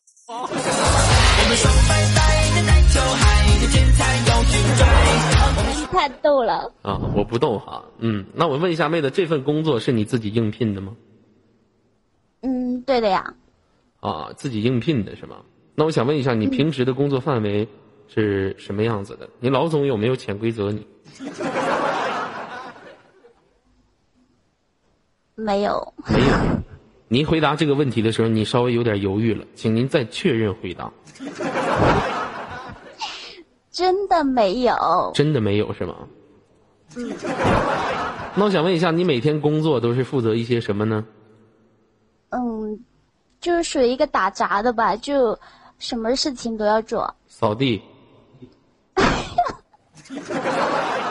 [5.75, 6.73] 你太逗了。
[6.83, 10.97] 啊，我不逗哈，嗯，那我问一下妹子，这份工作是你自己应聘的吗？
[12.43, 13.35] 嗯，对的呀。
[14.01, 15.37] 啊，自己应聘的是吗？
[15.75, 17.69] 那我想问一下，你平时的工作范围
[18.09, 19.29] 是什么样子的？
[19.41, 20.87] 你老总有没有潜规则你？
[25.35, 26.37] 没有，没有。
[27.09, 30.93] 您回答这个问题的时候，你稍微有点犹豫了，请您再确认回答。
[33.73, 35.11] 真的没有。
[35.15, 35.97] 真的没有是吗？
[38.35, 41.05] 那我想问一下，你每天工作都是负责一些什么呢？
[42.31, 42.79] 嗯，
[43.41, 45.39] 就是属于一个打杂的吧，就
[45.79, 47.15] 什么事情都要做。
[47.27, 47.83] 扫地。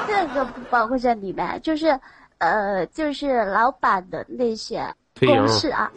[0.08, 2.00] 这个不包括在里面，就是
[2.38, 4.84] 呃，就是老板的那些
[5.20, 5.92] 公事啊。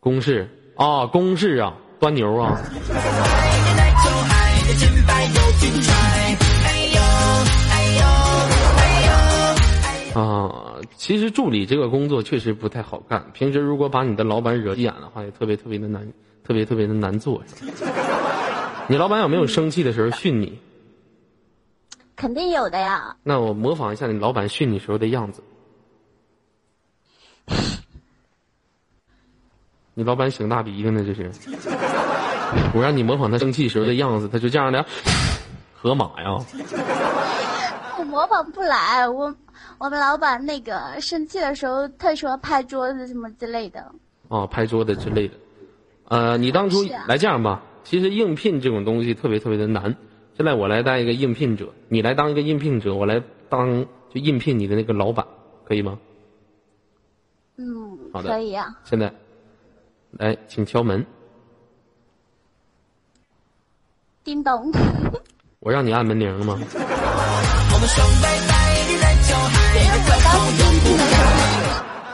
[0.00, 2.58] 公事啊，公事啊，端牛啊。
[10.12, 13.24] 啊，其实助理这个工作确实不太好干。
[13.32, 16.12] 平时如果把你的老板惹急眼的话，也特别特别的难，
[16.44, 17.42] 特别特别的难做。
[18.88, 20.58] 你老板有没有生气的时候训你？
[22.16, 23.16] 肯定有的呀。
[23.22, 25.42] 那我模仿一下你老板训你时候的样子。
[29.94, 31.30] 你老板擤大鼻子呢，这是。
[32.74, 34.84] 我让你模仿他生气时候的样子， 他就这样的，
[35.74, 36.36] 河马呀。
[37.98, 39.34] 我模仿不来，我
[39.78, 43.92] 我们老板那个生气的时候他喜欢拍桌子什么之类的。
[44.28, 45.34] 啊，拍桌子之类的。
[46.08, 49.96] 呃，你当初啊来这样吧，其实应聘这种东西特别特别的难。
[50.36, 55.26] 现在我来当一个应聘者，你来当一个应聘者，我来当就应聘你的那个老板，
[55.64, 55.98] 可以吗？
[57.58, 58.78] 嗯，好的可以啊。
[58.84, 59.12] 现在，
[60.12, 61.04] 来，请敲门。
[64.30, 64.70] 叮咚。
[65.58, 66.56] 我让你按门铃了吗？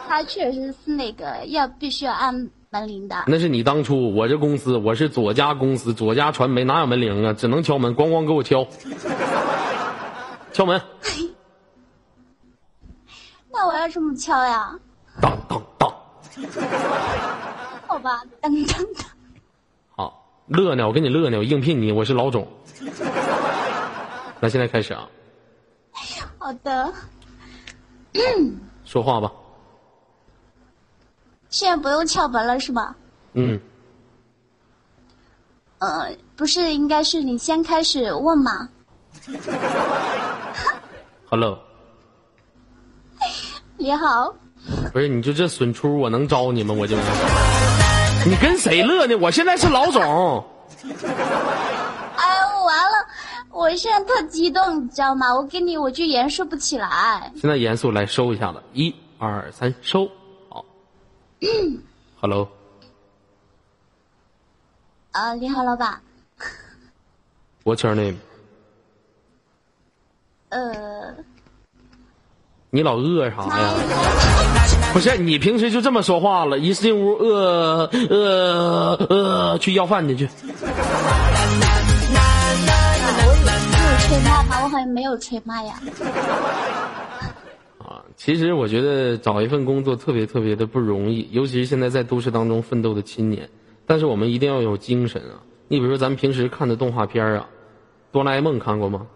[0.08, 2.32] 他确实是那个要必须要按
[2.70, 3.24] 门铃的。
[3.26, 7.34] 那是你当初，我这公司我是左家公司，左家传媒哪有门铃啊？
[7.34, 8.66] 只能敲门，咣咣给我敲，
[10.54, 10.80] 敲门，
[13.52, 14.74] 那我要这么敲呀？
[15.20, 15.94] 当当当。
[17.86, 19.06] 好吧，当当当。
[20.48, 22.46] 好，乐呢，我跟你乐呢，我应聘你，我是老总。
[24.38, 25.08] 那现在开始啊，
[26.38, 26.92] 好的，
[28.84, 29.32] 说话吧。
[31.48, 32.94] 现在不用敲门了是吗？
[33.32, 33.58] 嗯，
[35.78, 38.68] 呃，不是，应该是你先开始问吗
[41.28, 41.58] ？Hello，
[43.76, 44.34] 你好，
[44.92, 46.74] 不是你就这损出，我能招你吗？
[46.78, 46.96] 我就，
[48.26, 49.14] 你跟谁乐呢？
[49.18, 50.02] 我现在是老总。
[50.02, 50.08] 哎，
[52.66, 53.06] 完了，
[53.52, 55.32] 我现在特激动，你知道吗？
[55.32, 57.30] 我跟你我就严肃不起来。
[57.40, 60.10] 现在严肃来收一下子，一二三，收。
[60.48, 60.64] 好。
[62.20, 62.48] Hello，
[65.12, 66.00] 啊，你好，老板。
[67.62, 68.16] What's your name？
[70.48, 71.14] 呃，
[72.76, 73.72] 你老饿啥呀？
[74.92, 80.26] 不是你平时就这么说话了，一进屋饿饿饿，去要饭去去。
[80.26, 80.50] 吹
[84.18, 84.60] 麦吗？
[84.62, 85.80] 我好像没有吹麦呀。
[87.78, 93.48] 啊，其实我觉得找一份工作特别特别的不容易，尤其是现在在都市当中奋斗的青年。
[93.86, 95.40] 但是我们一定要有精神啊！
[95.68, 97.46] 你比如说咱们平时看的动画片啊，
[98.12, 99.06] 《哆啦 A 梦》看过吗？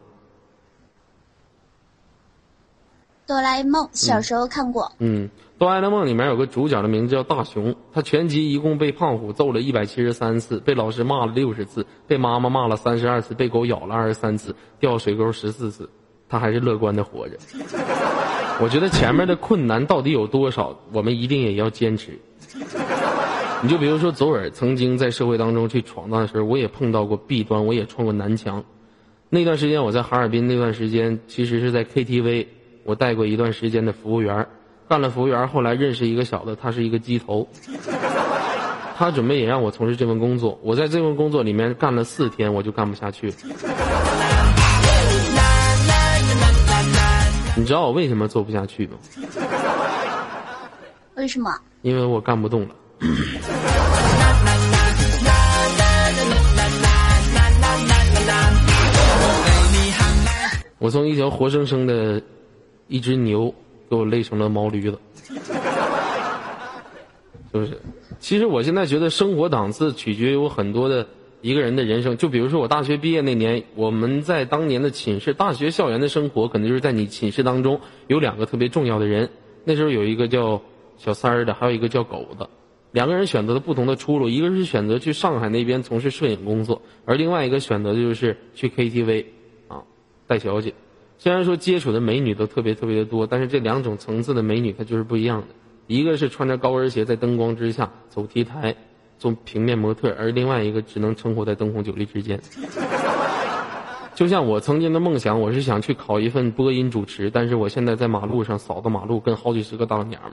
[3.31, 15.89] 哆啦 A 梦小时候看过，嗯，《哆啦 A 梦》里面有个主角的名字叫大雄，他全集一共被胖虎揍了一百七十三次，被老师骂了六十次，被妈妈骂了三十二次，被狗咬了二十三次，掉水沟十四次，
[16.29, 17.37] 他还是乐观的活着。
[18.61, 22.19] 我觉得前面的困难到底有多少，我们一定也要坚持。
[23.63, 28.65] 你就比如说左耳曾经在社会当中去闯荡的时候，我也碰到过弊端，我也撞过南墙。
[29.29, 32.47] 那段时间我在哈尔滨，那段时间其实是在 KTV，
[32.85, 34.47] 我带过一段时间的服务员，
[34.89, 37.49] 干了服务员，后来认识一个小的，他是一个鸡头，
[38.97, 40.59] 他准备也让我从事这份工作。
[40.63, 43.35] 我在这份工作里面干了四天，我就干不下去了。
[47.57, 48.97] 你知道我为什么做不下去吗？
[51.17, 51.55] 为什么？
[51.83, 52.69] 因为我干不动了。
[60.79, 62.23] 我从一条活生生的
[62.91, 63.55] 一只牛，
[63.89, 64.99] 给我累成了毛驴子，
[67.53, 67.81] 是不是？
[68.19, 71.07] 其实我现在觉得生活档次取决于我很多的
[71.41, 72.17] 一个人的人生。
[72.17, 79.31] 就比如说我大学毕业那年，我们在当年的寝室，大学校园的生活，可能就是在你寝室当中有两个特别重要的人。
[79.65, 80.61] 那时候有一个叫
[80.99, 82.51] 小三儿的，还有一个叫狗的。
[82.91, 89.27] 两个人选择了不同的出路，一个是选择去上海那边从事摄影工作，而另外一个选择就是去 KTV，
[89.69, 89.85] 啊，
[90.27, 90.75] 带小姐。
[91.23, 95.49] 虽然说接触的美女都特别特别的多，但是这两种层次的美女她就是不一样的。
[95.87, 98.75] 一个是穿着高跟鞋在灯光之下走 T 台，
[99.19, 102.41] 做平面模特，而另外一个只能生活在灯红酒绿之间。
[104.15, 110.33] 就像我曾经的梦想，我是想去考一份播音主持，但是我现在在马路上扫个马路，跟好几十个大老娘们。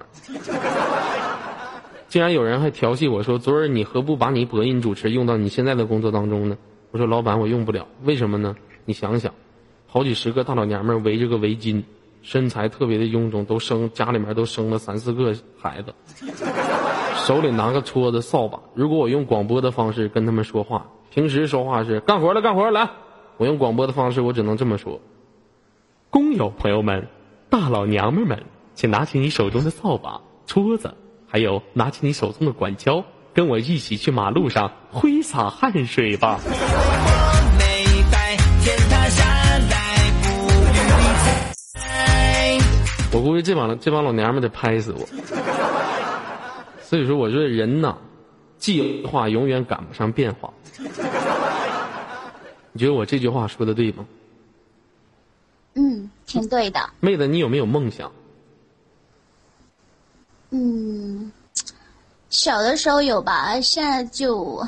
[2.07, 6.57] 竟然有人还调戏我说：“昨儿你何不把你播音主持用到你现在的工作当中呢？”
[6.91, 8.55] 我说：“老板，我用不了，为什么呢？
[8.85, 9.33] 你想想，
[9.97, 11.81] 好几十个大老娘们围着个围巾，
[12.21, 15.95] 身材特别的臃肿，都生家里面都生了三四个孩子，
[17.25, 18.59] 手里拿个戳子、扫把。
[18.75, 22.91] 如果我用广播的方式跟他们说话，平时说话是干活了，干活，来，
[23.37, 25.01] 我用广播的方式，我只能这么说：
[26.11, 27.07] 工友朋友们，
[27.49, 28.43] 大老娘们们，
[28.75, 30.93] 请拿起你手中的扫把、戳子。”
[31.25, 36.39] 还有，拿起你手中的管锹，跟我一起去马路上挥洒汗水吧。
[43.13, 45.07] 我估计这帮这帮老娘们得拍死我。
[46.81, 47.97] 所以说，我觉得人呐，
[48.57, 50.53] 计划永远赶不上变化。
[52.71, 54.05] 你觉得我这句话说的对吗？
[55.73, 56.89] 嗯，挺对的。
[56.99, 58.11] 妹子，你有没有梦想？
[60.51, 61.31] 嗯，
[62.29, 64.65] 小的时候有吧，现在就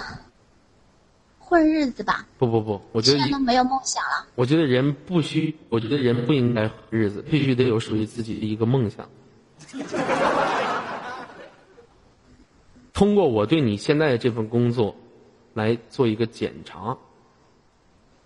[1.49, 2.27] 混日子吧。
[2.37, 4.27] 不不不，我觉得现在都没有梦想了。
[4.35, 9.09] 我觉得人不需，我觉得人不应该混日子，必须得有属于自己的一个梦想。
[12.93, 14.95] 通过我对你现在的这份工作
[15.53, 16.97] 来做一个检查，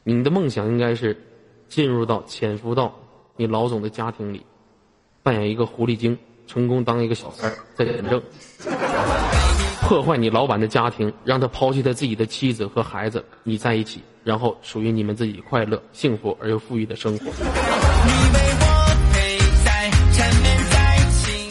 [0.04, 1.16] 你的梦想应该是
[1.70, 2.94] 进入到潜伏到
[3.38, 4.46] 你老总的家庭里，
[5.22, 6.18] 扮演一个狐狸精，
[6.48, 8.22] 成功当一个小三儿，在领证，
[9.82, 17.32] 破坏你老板的家庭，让他抛弃他自己的妻子和孩子，你在一起，然后属于你们自己快乐、幸福而又富裕的生活。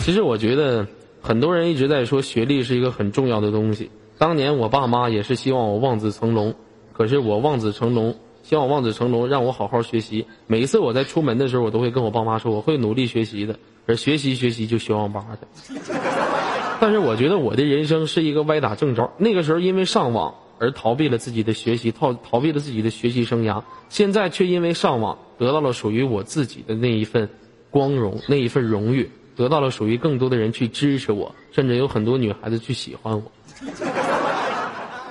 [0.01, 0.87] 其实我觉得
[1.21, 3.91] 很多人一直在说学历是一个很重要的东西。
[4.19, 6.55] 当年我爸妈也是希望我望子成龙，
[6.93, 10.27] 可是我望子成龙，希望我望子成龙，让我好好学习。
[10.47, 15.25] 每一次我在出门的时候，我都会跟我爸妈说我会努力学习的，而学习学习就学网吧
[15.65, 15.75] 去。
[16.81, 19.13] 但是我觉得我的人生是一个歪打正着。
[19.19, 27.29] 那个时候因为上网而逃避了自己的学习，逃逃避了自己的学习生涯，现在却因为上网得到了属于我自己的那一份
[27.71, 29.11] 光荣，那一份荣誉。
[29.35, 33.33] 得到了属于更多的人去支持我，甚至有很多女孩子去喜欢我。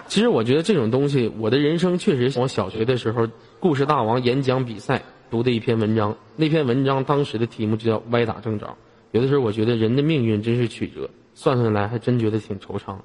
[0.08, 3.28] 其实我觉得这种东西，我的人生确实我小学的时候
[3.60, 5.02] 故事大王演讲比赛
[5.32, 8.76] 读的一篇文章，那篇文章当时的题目就叫歪打正着。
[9.12, 12.98] 有的时候我觉得人的命运真是曲折，算算来还真觉得挺惆怅。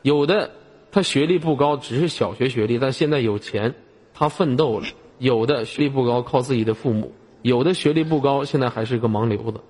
[0.00, 0.50] 有的
[0.90, 3.74] 他学历不高，只是小学学历，但现在有钱，
[4.14, 4.86] 他奋斗了；
[5.18, 7.12] 有的学历不高，靠自己的父母。
[7.42, 9.60] 有的学历不高，现在还是个盲流子。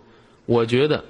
[0.46, 1.04] 我觉得，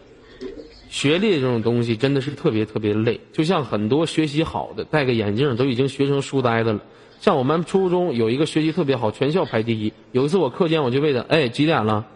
[0.89, 3.21] 学历这种东西真的是特别特别累。
[3.33, 6.81] 就像很多学习好的，戴个眼镜都已经学成书呆子了。
[7.21, 9.93] 像我们初中有一个学习特别好，全校排第一。
[10.13, 12.07] 有一次我课间我就问他：“哎，几点了？”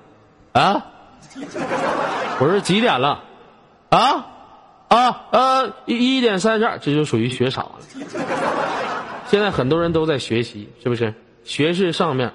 [0.53, 0.87] 啊？
[2.41, 3.23] 我说几点了？
[3.91, 4.27] 啊？
[4.89, 5.27] 啊？
[5.31, 7.73] 呃，一一点三十二，这就属于学傻了。
[9.27, 11.15] 现在很多人都在学习，是不是？
[11.45, 12.33] 学士上面，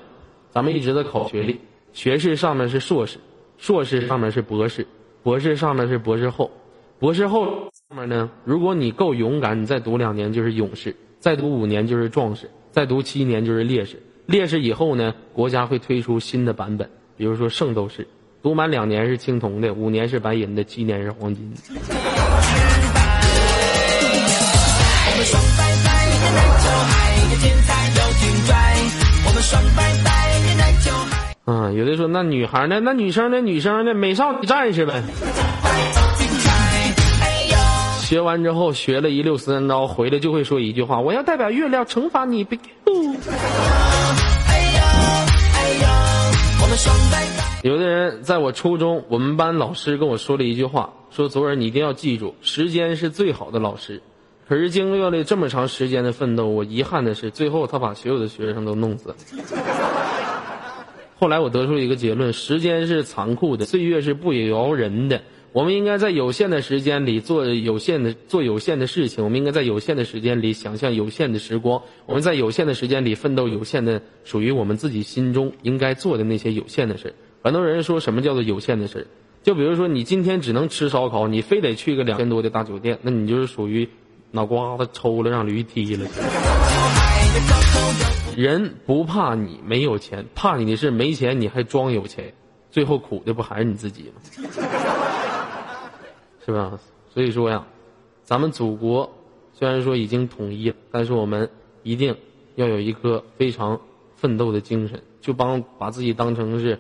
[0.52, 1.60] 咱们一直在考学历。
[1.94, 3.20] 学士上面是硕士，
[3.58, 4.88] 硕士上面是博士，
[5.24, 6.52] 博士上面是博士后，
[7.00, 14.02] 博士后上面呢，如果你够勇敢，你再读两年就是勇士，再读五年就是壮士，再读七年就是烈士。
[14.26, 18.08] 烈士以后呢，国家会推出新的版本，比如说圣斗士，
[18.42, 21.54] 读满两年是青铜的，五年是白银的，七年是黄金。
[31.46, 32.80] 啊，有的说那女孩呢？
[32.80, 33.40] 那女生呢？
[33.40, 33.94] 女生呢？
[33.94, 35.04] 美少女战士呗。
[38.06, 42.46] 学完之后学了一溜十三招，回来就会说一句话：“我要代表月亮惩罚你。”
[47.64, 54.04] 有的人在我初中，我们班老师跟我说了一句话：“说左耳你一定要记住，时间是最好的老师。”
[54.48, 59.16] 可是经历了这么长时间的奋斗，我遗憾的是，最后他把所有的学生都弄死了。
[61.18, 65.24] 后来我得出一个结论：时间是残酷的，岁月是不饶人的。
[65.56, 69.24] 我们应该在有限的时间里做有限的做有限的事情。
[69.24, 71.84] 我们应该在有限的时间里想象有限的时光。
[72.08, 79.08] 我们在有限的时间里奋斗有限的属于我们自己心中应该做的那些有限的事很多人说什么叫做有限的事
[79.44, 83.88] 就比如说你今天只能吃烧烤，你非得去个两千多的大酒店，那你就是属于
[84.32, 86.06] 脑瓜子抽了让驴踢了。
[88.36, 92.34] 人不怕你没有钱，怕你的是没钱你还装有钱，
[92.72, 94.20] 最后苦的不还是你自己吗？
[96.46, 96.80] 是吧？
[97.12, 97.66] 所以说呀，
[98.24, 99.12] 咱们祖国
[99.54, 101.50] 虽然说已经统一了，但是我们
[101.82, 102.16] 一定
[102.54, 103.82] 要有一颗非常
[104.16, 106.80] 奋斗的精神，就帮把自己当成是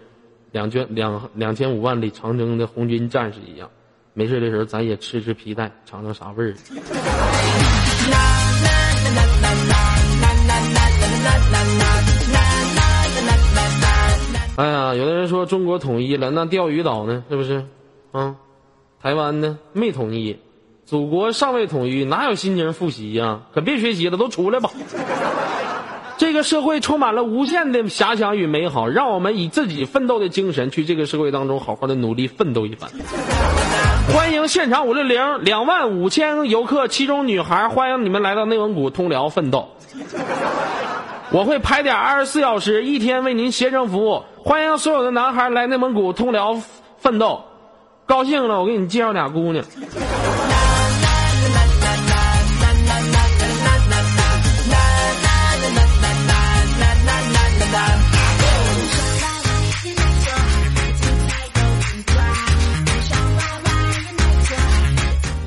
[0.51, 3.69] 两千两两千五万里长征的红军战士一样。
[4.13, 6.53] 没事的时候，咱也吃吃皮带，尝尝啥味儿。
[14.57, 17.23] 哎呀，有的人说中国统一了，那钓鱼岛呢？
[17.29, 17.65] 是不是？
[18.11, 18.35] 啊，
[19.05, 19.59] 台湾呢？
[19.71, 20.39] 没统一，
[20.83, 23.41] 祖国尚未统一，哪有心情复习呀？
[23.53, 24.71] 可别学习了，都出来吧！
[26.17, 32.89] 这个社会充满了无限的遐想与美好，让我们以自己奋斗的精神去这个社会当中好好的努力奋斗一番。
[34.11, 39.69] 欢迎现场五六零两万五千游客，其中女孩，欢迎你们来到内蒙古通辽奋斗。
[41.29, 44.23] 我会排点二十四小时，一天为您携程服务。
[44.43, 46.59] 欢迎所有的男孩来内蒙古通辽
[46.97, 47.43] 奋斗，
[48.05, 49.65] 高兴了我给你介绍俩姑娘。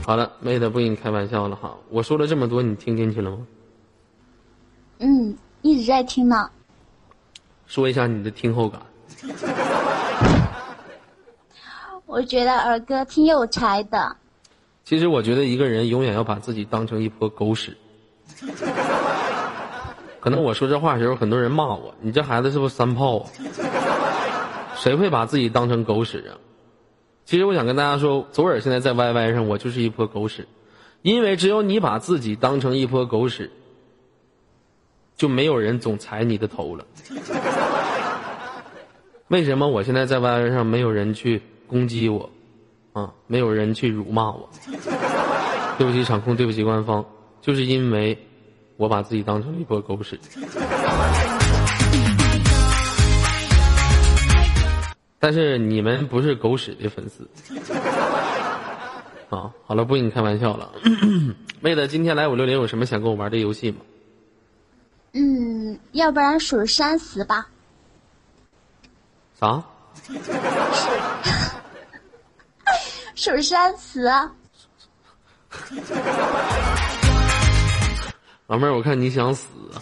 [0.05, 3.39] 好了，妹子不跟你开玩笑了哈，我说了这么多，你听进去了吗？
[5.01, 6.51] 嗯，一直在听呢。
[7.67, 8.81] 说一下你的听后感。
[12.09, 14.17] 我觉得儿歌挺有才的。
[14.83, 17.77] 其实我觉得一个人永远要把自己当成一坨狗屎。
[20.19, 23.29] 可能我说这话的时候，很多人骂我，你这孩子是不是三炮啊？
[24.75, 26.41] 谁会把自己当成狗屎啊？
[27.27, 30.49] 其实我想跟大家说，左耳现在在 YY 上，我就是一坨狗屎，
[31.03, 33.51] 因为只有你把自己当成一坨狗屎，
[35.15, 36.87] 就没有人总踩你的头了。
[39.29, 42.29] 为什么我现在在 YY 上没有人去攻击我，
[42.93, 44.49] 啊，没有人去辱骂我？
[45.79, 47.05] 对不起场控，对不起官方，
[47.41, 48.19] 就是因为
[48.77, 50.19] 我把自己当成一坨狗屎。
[55.21, 57.29] 但是你们不是狗屎的粉丝。
[59.31, 60.73] 啊，好了，不跟你开玩笑了。
[61.61, 63.79] 妹子，今天来五六零有什么想跟我玩的游戏吗？
[65.13, 67.49] 嗯，要不然数三十吧。
[69.39, 69.63] 啥？
[73.29, 74.05] 数三十。
[78.47, 79.77] 老妹儿，我看你想死啊！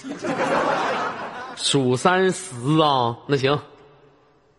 [1.57, 3.57] 数三十啊，那行，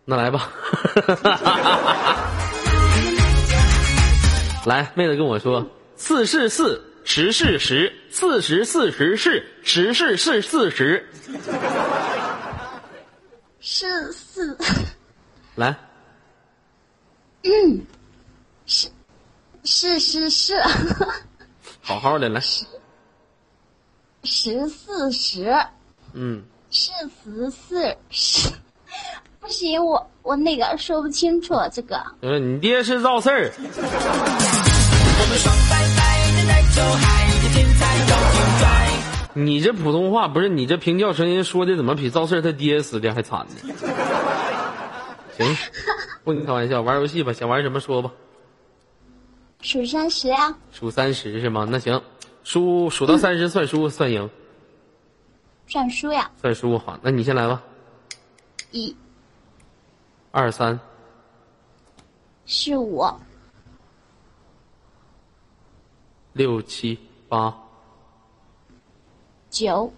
[0.06, 0.50] 那来吧。
[4.66, 5.68] 来，妹子跟我说，
[5.98, 11.06] 四是四，十是十，四十四十是，十是是四十。
[13.60, 14.58] 是四。
[15.56, 15.76] 来。
[17.44, 17.86] 嗯。
[19.68, 20.00] 是。
[20.00, 20.62] 是是是。
[21.84, 22.40] 好好的来。
[24.24, 25.54] 十四十。
[26.14, 26.42] 嗯。
[26.72, 26.92] 是
[27.24, 28.50] 十四十。
[29.42, 32.02] 不行，我我那个说不清楚这个。
[32.22, 33.52] 嗯，你爹是赵四儿。
[39.34, 43.56] 你这普通话不是你这平调声音说的怎么比赵四他爹死的还惨呢？
[45.38, 45.58] 行，
[46.24, 48.10] 不跟你开玩笑，玩游戏吧，想玩什么说吧。
[49.62, 50.56] 数三十呀。
[50.72, 51.68] 数三十是吗？
[51.70, 52.02] 那行，
[52.44, 54.30] 输数到三十算输算赢。
[55.68, 56.32] 算输呀。
[56.40, 57.62] 算输好，那你先来吧。
[58.72, 58.96] 一。
[60.32, 60.80] 二三。
[62.46, 63.04] 四五。
[66.34, 66.98] 六七
[67.28, 67.54] 八。
[69.50, 69.92] 九，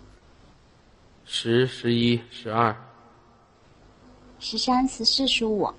[1.25, 2.73] 十、十一、十二、
[4.39, 5.69] 十三、十四、十五、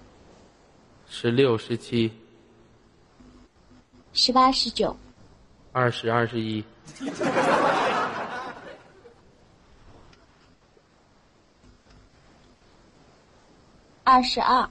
[1.08, 2.12] 十六、十七、
[4.12, 4.96] 十八、十九、
[5.72, 6.64] 二十、二十一、
[14.02, 14.68] 二十二、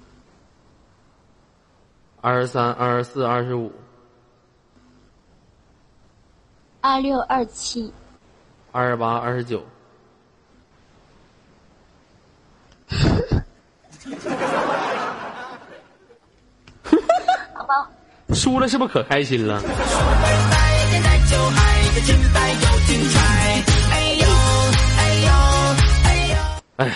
[2.20, 3.72] 二十三、二十四、二十五、
[6.82, 7.94] 二六、二七。
[8.72, 9.64] 二十八，二十九。
[17.54, 17.90] 好吧。
[18.34, 19.62] 输了是不是可开心了？
[26.78, 26.96] 哎呀！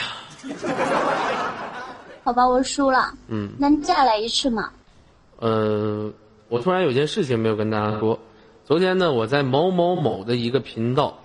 [2.23, 3.13] 好吧，我输了。
[3.27, 3.49] 嗯。
[3.59, 4.69] 能再来一次吗？
[5.39, 6.11] 呃，
[6.49, 8.17] 我突然有件事情没有跟大家说。
[8.65, 11.19] 昨天呢，我在某某某的一个频道。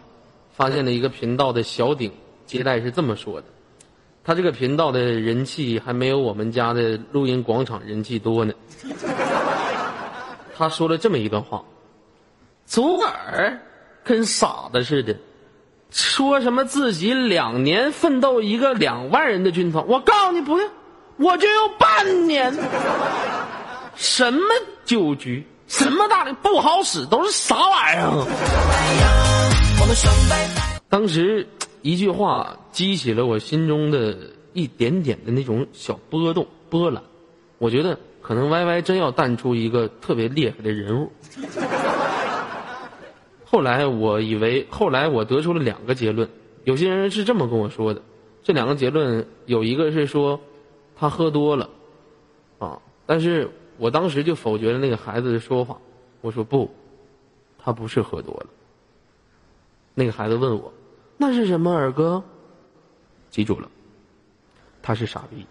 [0.50, 2.10] 发现了一个频道的小顶
[2.44, 3.46] 接待是这么说的，
[4.24, 8.52] 他这个频道的人气还没有我们家的录音广场人气多呢。
[10.58, 11.62] 他说了这么一段话：
[12.66, 13.60] 左耳
[14.02, 15.14] 跟傻子似的，
[15.92, 20.68] 说什么自己两年奋斗一个两万人的军团，我告诉你不用，
[21.16, 22.52] 我就用半年。
[23.94, 24.40] 什么
[24.84, 26.32] 酒局，什么大的？
[26.34, 28.24] 不好使，都是啥玩意儿？
[30.88, 31.46] 当时
[31.82, 34.16] 一句话激起了我心中的
[34.52, 37.02] 一点点的那种小波动波澜，
[37.58, 37.98] 我觉得
[38.28, 41.10] 可能 Y Y 真要淡出一个特别厉害的人物。
[43.46, 46.28] 后来我以为，后来我得出了两个结论，
[46.64, 48.02] 有些人是这么跟我说的，
[48.42, 50.38] 这两个结论有一个是说
[50.94, 51.70] 他喝多了，
[52.58, 55.78] 啊，但是我当时就否决了那个孩子的说法，
[56.20, 56.70] 我说不，
[57.58, 58.46] 他不是喝多了。
[59.94, 60.70] 那个孩子问我
[61.16, 62.22] ：“那是什么，二哥？”
[63.32, 63.70] 记住了，
[64.82, 65.46] 他是傻逼。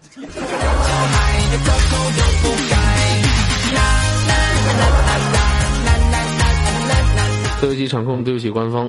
[7.60, 8.88] 对不起场控，对不起官方。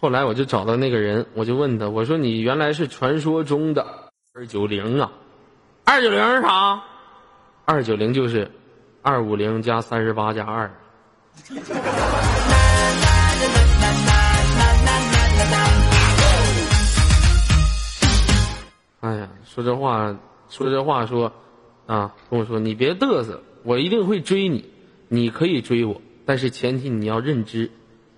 [0.00, 3.86] 后来我就找到那个人，我就问他：“我说你原来是传说中的
[4.34, 5.10] 二九零啊？
[5.84, 6.80] 二九零是啥？”
[7.64, 8.50] 二九零就是
[9.02, 10.70] 二五零加三十八加二。
[19.00, 20.16] 哎呀，说这话，
[20.48, 21.32] 说这话，说
[21.86, 24.64] 啊，跟我说你别嘚瑟，我一定会追你，
[25.08, 27.68] 你可以追我，但是前提你要认知，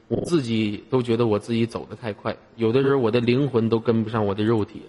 [0.09, 4.83] 我自己都觉得我自己走得太快，有的时候我的灵魂都跟不上我的肉体，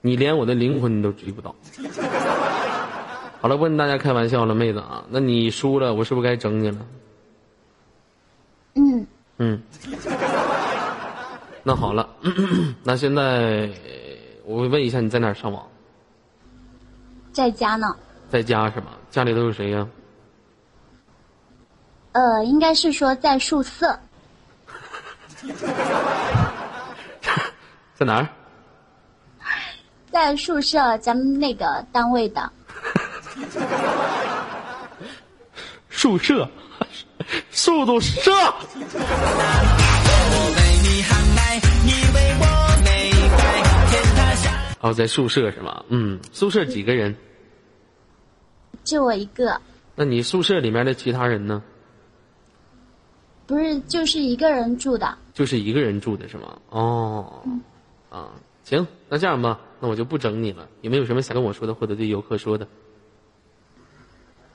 [0.00, 1.54] 你连我的灵魂你都追不到。
[3.40, 6.78] 好了，不跟大家开玩笑了，妹子啊，那你输了，我是不是该整你了？
[9.38, 9.98] 嗯，嗯，
[11.62, 12.08] 那好了，
[12.84, 13.70] 那现在
[14.44, 15.66] 我问一下，你在哪儿上网？
[17.32, 17.94] 在家呢。
[18.28, 18.88] 在家是吧？
[19.10, 19.86] 家里都有谁呀、
[22.12, 23.98] 呃，应该是说在宿舍，
[27.94, 28.28] 在哪儿？
[30.10, 32.50] 在宿舍咱们那个单位的。
[35.90, 36.48] 宿舍，
[37.50, 38.30] 速度射。
[44.80, 45.84] 哦，在宿舍是吗？
[45.88, 47.14] 嗯，宿舍几个人？
[48.84, 49.60] 就我一个，
[49.96, 51.62] 那你宿舍里面的其他人呢？
[53.46, 55.18] 不是就是一个人住的。
[55.34, 56.58] 就是一个人住的是吗？
[56.70, 57.42] 哦，
[58.08, 58.28] 啊，
[58.62, 60.68] 行，那这样吧，那我就不整你了。
[60.82, 62.66] 有没有什么想跟我说的，或者对游客说的？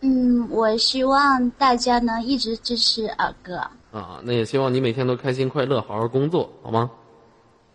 [0.06, 3.56] 嗯，我希望大家能一直支持二哥。
[3.94, 6.92] 啊，那也希望你每天都开心快乐，好好工作，好吗？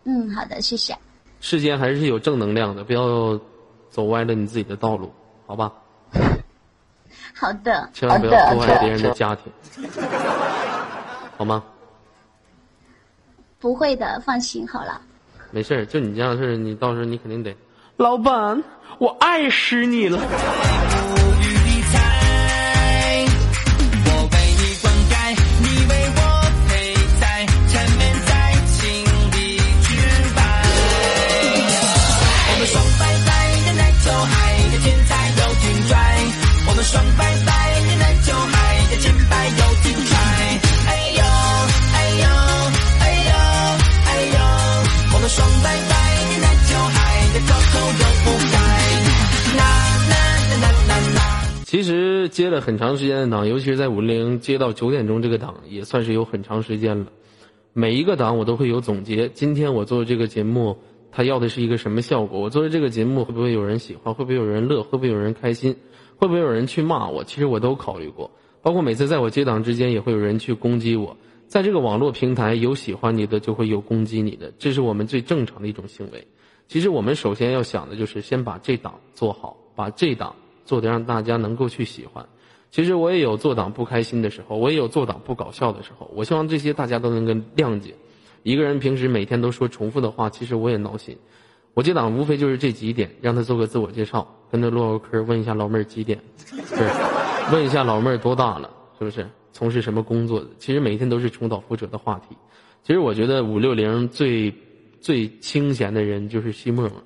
[0.03, 0.95] 嗯，好的，谢谢。
[1.41, 3.39] 世间还是有正能量的，不要
[3.89, 5.11] 走歪了你自己的道路，
[5.47, 5.73] 好吧？
[7.33, 9.89] 好的，千万不要破坏别人的家庭，
[11.35, 11.63] 好吗？
[13.59, 15.01] 不会的，放心好了。
[15.49, 17.55] 没事儿，就你这样的事儿，你到时候你肯定得，
[17.97, 18.63] 老板，
[18.99, 20.19] 我爱死你了。
[36.89, 37.51] 双摆摆，
[37.85, 38.55] 你来就嗨，
[38.89, 40.17] 又前摆又后踹，
[40.87, 41.21] 哎呦
[41.93, 42.25] 哎呦
[42.99, 43.31] 哎呦
[44.07, 44.37] 哎呦！
[45.13, 45.93] 我们双摆摆，
[46.25, 46.97] 你来就嗨，
[47.35, 48.57] 又高头又不矮。
[49.55, 49.61] 啦
[50.09, 50.13] 啦
[50.49, 51.19] 啦啦啦啦
[51.63, 57.05] 其实接了很长时间的档，尤其是在五零接到九点钟这个档，也算是有很长时间了。
[57.73, 59.29] 每一个档我都会有总结。
[59.29, 60.75] 今天我做这个节目，
[61.11, 62.39] 它要的是一个什么效果？
[62.39, 64.11] 我做的这个节目会不会有人喜欢？
[64.11, 64.81] 会不会有人乐？
[64.81, 65.75] 会不会有人开心？
[66.19, 67.23] 会不会有人去骂我？
[67.23, 68.29] 其实我都考虑过。
[68.61, 71.15] 包括每次在我接档之间，也会有人去攻击我。
[71.47, 76.27] 在这个网络平台，有喜欢你的，就会有攻击你的，这是我们最正常的一种行为。
[76.67, 82.27] 其实我们首先要想的就是先把这档做好，把这档做得让大家能够去喜欢。
[82.69, 86.11] 其实我也有做档不开心的时候，我也有做档不搞笑的时候。
[86.13, 87.95] 我希望这些大家都能够谅解。
[88.43, 91.17] 一个人平时每天都说重复的话，其实我也闹心。
[91.79, 96.75] 我接档无非就是这几点，让他做个自我介绍，跟他唠唠嗑，问一下老妹儿几点，是，
[97.53, 99.25] 问一下老妹儿多大了，是不是？
[99.53, 100.47] 从事什么工作的？
[100.57, 102.35] 其实每天都是重蹈覆辙的话题。
[102.83, 104.53] 其实我觉得五六零最
[104.99, 107.01] 最清闲的人就是西沫沫。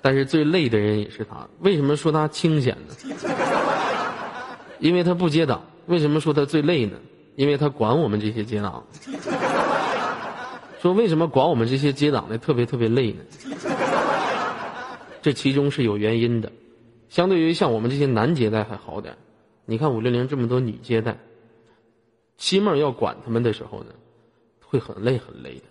[0.00, 1.46] 但是最累的人也是他。
[1.60, 2.94] 为什么说他清闲呢？
[4.78, 5.62] 因为他不接档。
[5.88, 6.96] 为什么说他最累呢？
[7.34, 8.82] 因为他管我们这些接档。
[10.80, 13.24] 说为什么管我们这些接档的特别特别累呢？
[15.22, 16.52] 这其中是有原因的。
[17.08, 19.16] 相对于像我们这些男接待还好点
[19.64, 21.16] 你看五六零这么多女接待，
[22.36, 23.92] 七妹要管他们的时候呢，
[24.64, 25.62] 会很累很累的。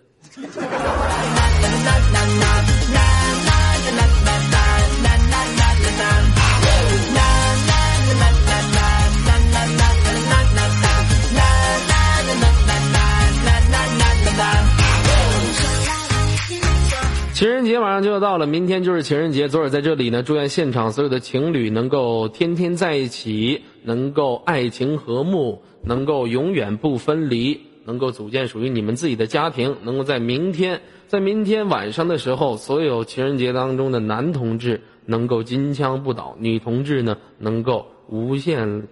[17.76, 19.48] 情人节马上就要到了，明天就是情人节。
[19.48, 38.84] 左耳在这里呢，祝愿现场所有的情侣能够天天在一起，能够爱情和睦，能够永远不分离，能够组建属于你们自己的家庭，能够在明天，在明天晚上的时候，所有情人节当中的男同志能够金枪不倒，女同志呢能够无限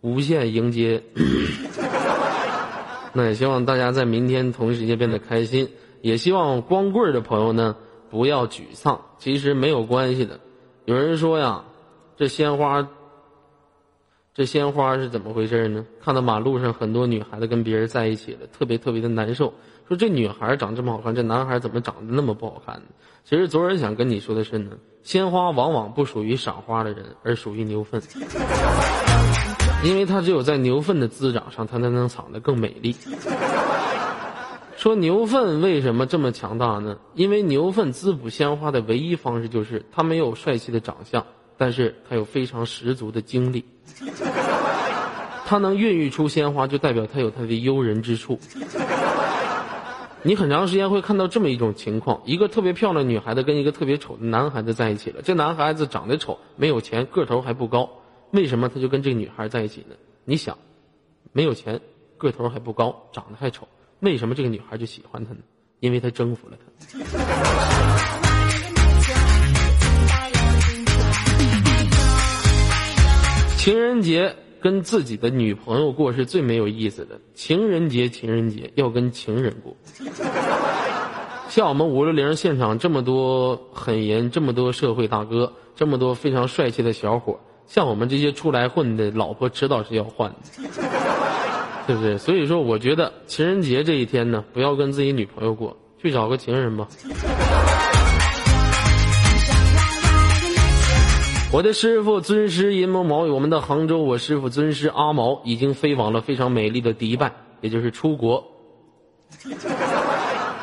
[0.00, 1.04] 无限迎接。
[3.14, 5.68] 那也希望大家在明天同一时间变得开心。
[6.00, 7.76] 也希望光棍儿的朋友呢
[8.12, 10.38] 不要沮丧，其实没有关系的。
[10.84, 11.64] 有人说呀，
[12.14, 12.86] 这鲜花，
[14.34, 15.86] 这鲜花是怎么回事呢？
[16.04, 19.54] 看到马路上很多女孩子跟别人在一起了，特别特别的难受。
[19.88, 22.82] 说这女孩长这么好看，这男孩怎么长得那么不好看呢？
[23.24, 28.02] 其实昨儿想跟你说的是呢，鲜花往往不属于赏花的人，而属于牛粪，
[29.82, 32.94] 因为它只有在牛粪的滋长上，它才能长得更美丽。
[34.82, 36.98] 说牛粪为什么这么强大呢？
[37.14, 41.24] 因为牛粪滋补鲜花的唯一方式就是它没有帅气的长相，
[41.56, 43.64] 但是它有非常十足的精力。
[45.46, 48.40] 它能孕育出鲜花，就代表它有它的诱人之处。
[50.24, 55.22] 你很长时间会看到这么一种情况：一个特别漂亮女孩子跟一个特别丑的男孩子在一起了。
[55.22, 57.88] 这男孩子长得丑，没有钱，个头还不高，
[58.32, 59.94] 为什么他就跟这个女孩在一起呢？
[60.24, 60.58] 你想，
[61.30, 61.80] 没有钱，
[62.18, 63.68] 个头还不高，长得还丑。
[64.02, 65.38] 为什么这个女孩就喜欢他呢？
[65.78, 66.66] 因为他征服了他。
[73.56, 77.20] 情人节跟自己的女朋友过是最没有意思的。
[77.34, 79.76] 情人节，情人节要跟情人过。
[81.48, 87.38] 像我们五六零现场这么多狠人，这么多社会大哥，这么多非常帅气的小伙，
[87.68, 90.38] 像我们这些出来混的，老婆迟早是要换的。
[91.86, 92.18] 对不对？
[92.18, 96.88] 所以说，我觉得情人节这一天呢，不要跟自己女朋友过，去找个情人吧。
[101.52, 108.46] 我的师傅尊师银毛毛，我们的杭州，我师傅尊师阿毛已经飞往了非常美丽的迪拜，也就是出国。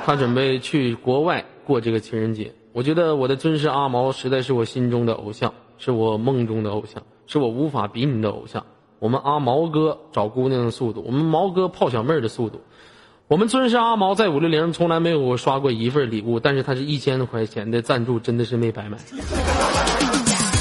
[0.05, 2.53] 他准备去国外过这个情人节。
[2.72, 8.65] 我觉得我的尊师阿毛实在是我心中的偶像，是我梦中的偶像，是我无法比拟的偶像。
[8.99, 12.61] 我们阿毛哥找姑娘的速度，我们毛哥泡小妹儿的速度，
[13.27, 18.97] 我们尊师阿毛在五六零从来没有刷过一份礼物，但是他是一千块钱的赞助，真的是没白买。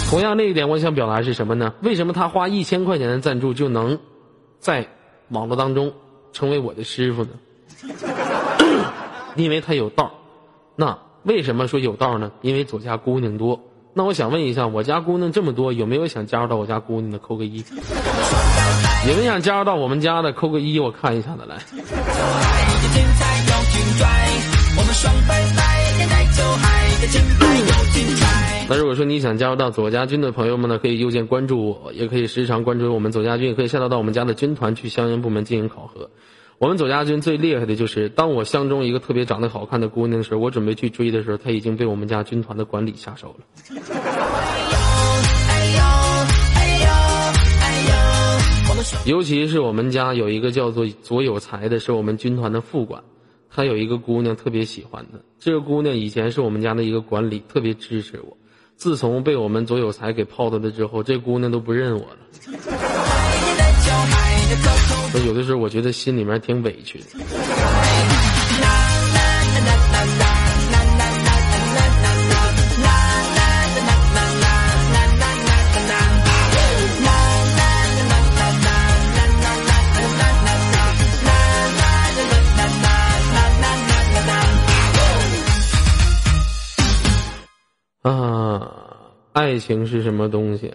[0.08, 1.74] 同样，那一点我想表达是什么呢？
[1.82, 3.98] 为什么他花一千块钱的赞助就能
[4.58, 4.86] 在
[5.28, 5.92] 网络当中
[6.32, 7.30] 成为我的师傅呢？
[9.36, 10.12] 因为他有道
[10.76, 12.30] 那为什么说有道呢？
[12.40, 13.60] 因为左家姑娘多。
[13.94, 17.18] 那我想问一下，我家姑娘这么多，有没有想加入到我家姑娘的？
[17.18, 17.64] 扣个一。
[19.06, 21.56] 你们想加入到我们家的，扣个一，我看一下的来。
[28.68, 36.10] 那如果说你想加入到左家军的朋友们呢，可以右键关注我，也可以时常关注我们左家军，也可以下到到我们家的军团去相应部门进行考核。
[36.58, 43.44] 我们左家军最厉害的就是，当我相中一个特别长得好看的姑娘的时候，我准备去追的时候，她已经被我们家军团的管理下手了。
[49.08, 53.02] 尤其是我们家有一个叫做左有才的，是我们军团的副管，
[53.50, 55.18] 他有一个姑娘特别喜欢他。
[55.40, 58.36] 这个姑娘以前是我们家的一个管理，特别支持我。
[58.76, 62.18] 自从被我们左有才给泡到了之后，这姑娘都不认我了。
[65.26, 67.06] 有的时候我觉得心里面挺委屈的。
[89.38, 90.74] 爱情是什么东西？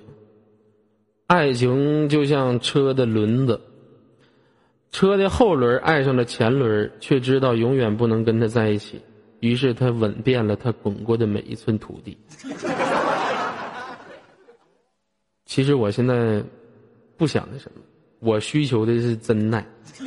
[1.28, 3.60] 爱情就像车的轮子。
[4.90, 9.02] 车的后轮爱上了前轮，却知道永远不能跟他在一起，
[9.42, 12.18] 于是他吻遍了他滚过的每一寸土地。
[15.46, 16.42] 其实我现在
[17.18, 17.82] 不想那什么，
[18.20, 20.06] 我需求的是真爱，知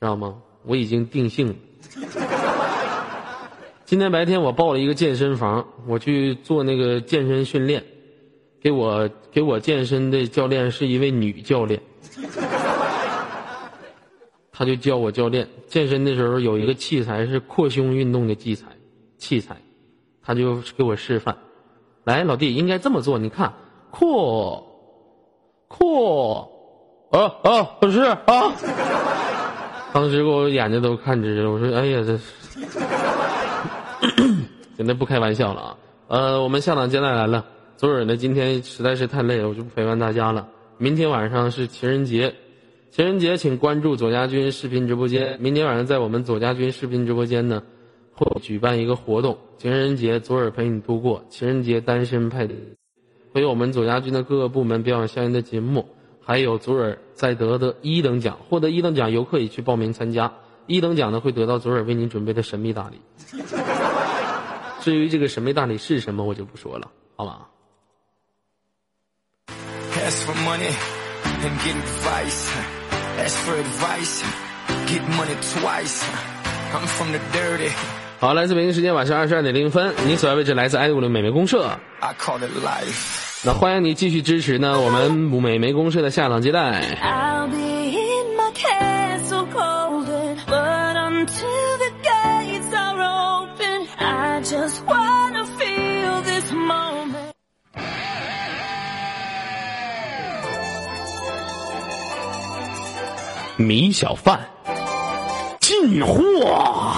[0.00, 0.36] 道吗？
[0.64, 1.54] 我已经定性了。
[3.88, 7.82] 今天白天我报了一个健身房，我去做那个健身训练，
[8.60, 11.80] 给我给我健身的教练是一位女教练。
[14.52, 18.66] 他就教我教练健身的时候有一个器材是扩胸运动的器材，
[19.16, 19.56] 器材，
[20.22, 21.38] 他就给我示范，
[22.04, 23.54] 来老弟应该这么做，你看
[23.90, 24.66] 扩，
[25.66, 26.52] 扩，
[27.10, 28.52] 啊啊不是啊，
[29.94, 32.18] 当时给我眼睛都看直了，我说哎呀这，
[34.76, 35.76] 现在不开玩笑了啊，
[36.08, 37.46] 呃我们下档接待来了，
[37.76, 40.48] 左耳呢今天实在是太累了，我就不陪伴大家了。
[40.78, 42.34] 明天晚上是情人节，
[42.90, 45.38] 情人节请关注左家军视频直播间。
[45.40, 47.64] 明天晚上在我们左家军视频直播间呢，
[48.12, 51.24] 会举办一个活动，情人节左耳陪你度过。
[51.28, 52.56] 情人节单身派对，
[53.32, 55.88] 会有我们左家军的各个部门表演相应的节目，
[56.24, 60.32] 还有左耳在得的一等奖，获得一等奖游客也去报名参加，
[60.66, 62.98] 一等奖呢会得到左耳为您准备的神秘大礼。
[64.80, 67.46] 至于这个审美大礼是什么，我就不说了，好吗
[69.92, 70.72] ？Ask for money
[71.42, 72.48] and get advice.
[73.18, 74.22] Ask for advice,
[74.86, 76.02] get money twice.
[76.72, 77.72] I'm from the dirty.
[78.20, 81.68] 好，来自北京时间晚上二十二点零分，你所在位置来自爱五的美眉公社。
[82.00, 83.44] I call it life.
[83.44, 86.82] 那欢迎你继续支持呢，我们美眉公社的下档接待。
[87.02, 90.06] I'll be in my castle cold
[103.60, 104.38] 米小饭
[105.58, 106.94] 进货。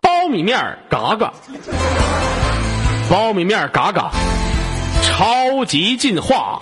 [0.00, 1.34] 苞米面儿嘎嘎，
[3.10, 4.12] 苞米面儿嘎嘎，
[5.02, 6.60] 超级进化。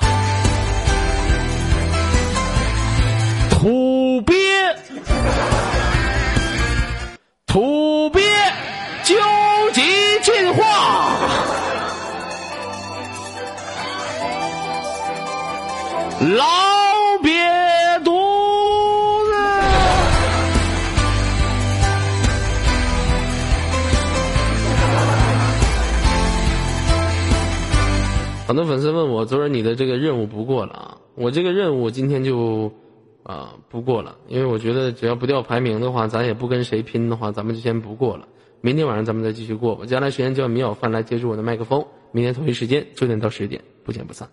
[3.50, 4.34] 土鳖，
[7.46, 8.22] 土鳖，
[9.04, 9.14] 究
[9.74, 9.82] 极
[10.22, 11.61] 进化。
[16.22, 17.30] 老瘪
[18.04, 18.12] 犊
[19.24, 19.32] 子。
[28.46, 30.98] 很多粉丝问我，昨儿你的这个任务不过了啊？
[31.16, 32.72] 我这个任务今天就
[33.24, 38.28] 啊不过了，因为我觉得只要不掉排名的话，咱也不跟谁拼的话，咱们就先不过了。
[38.60, 39.84] 明天晚上咱们再继续过吧。
[39.86, 44.28] 接下来时间叫米小饭来接住我的麦克风，明天同一时间九点到十点，不见不散。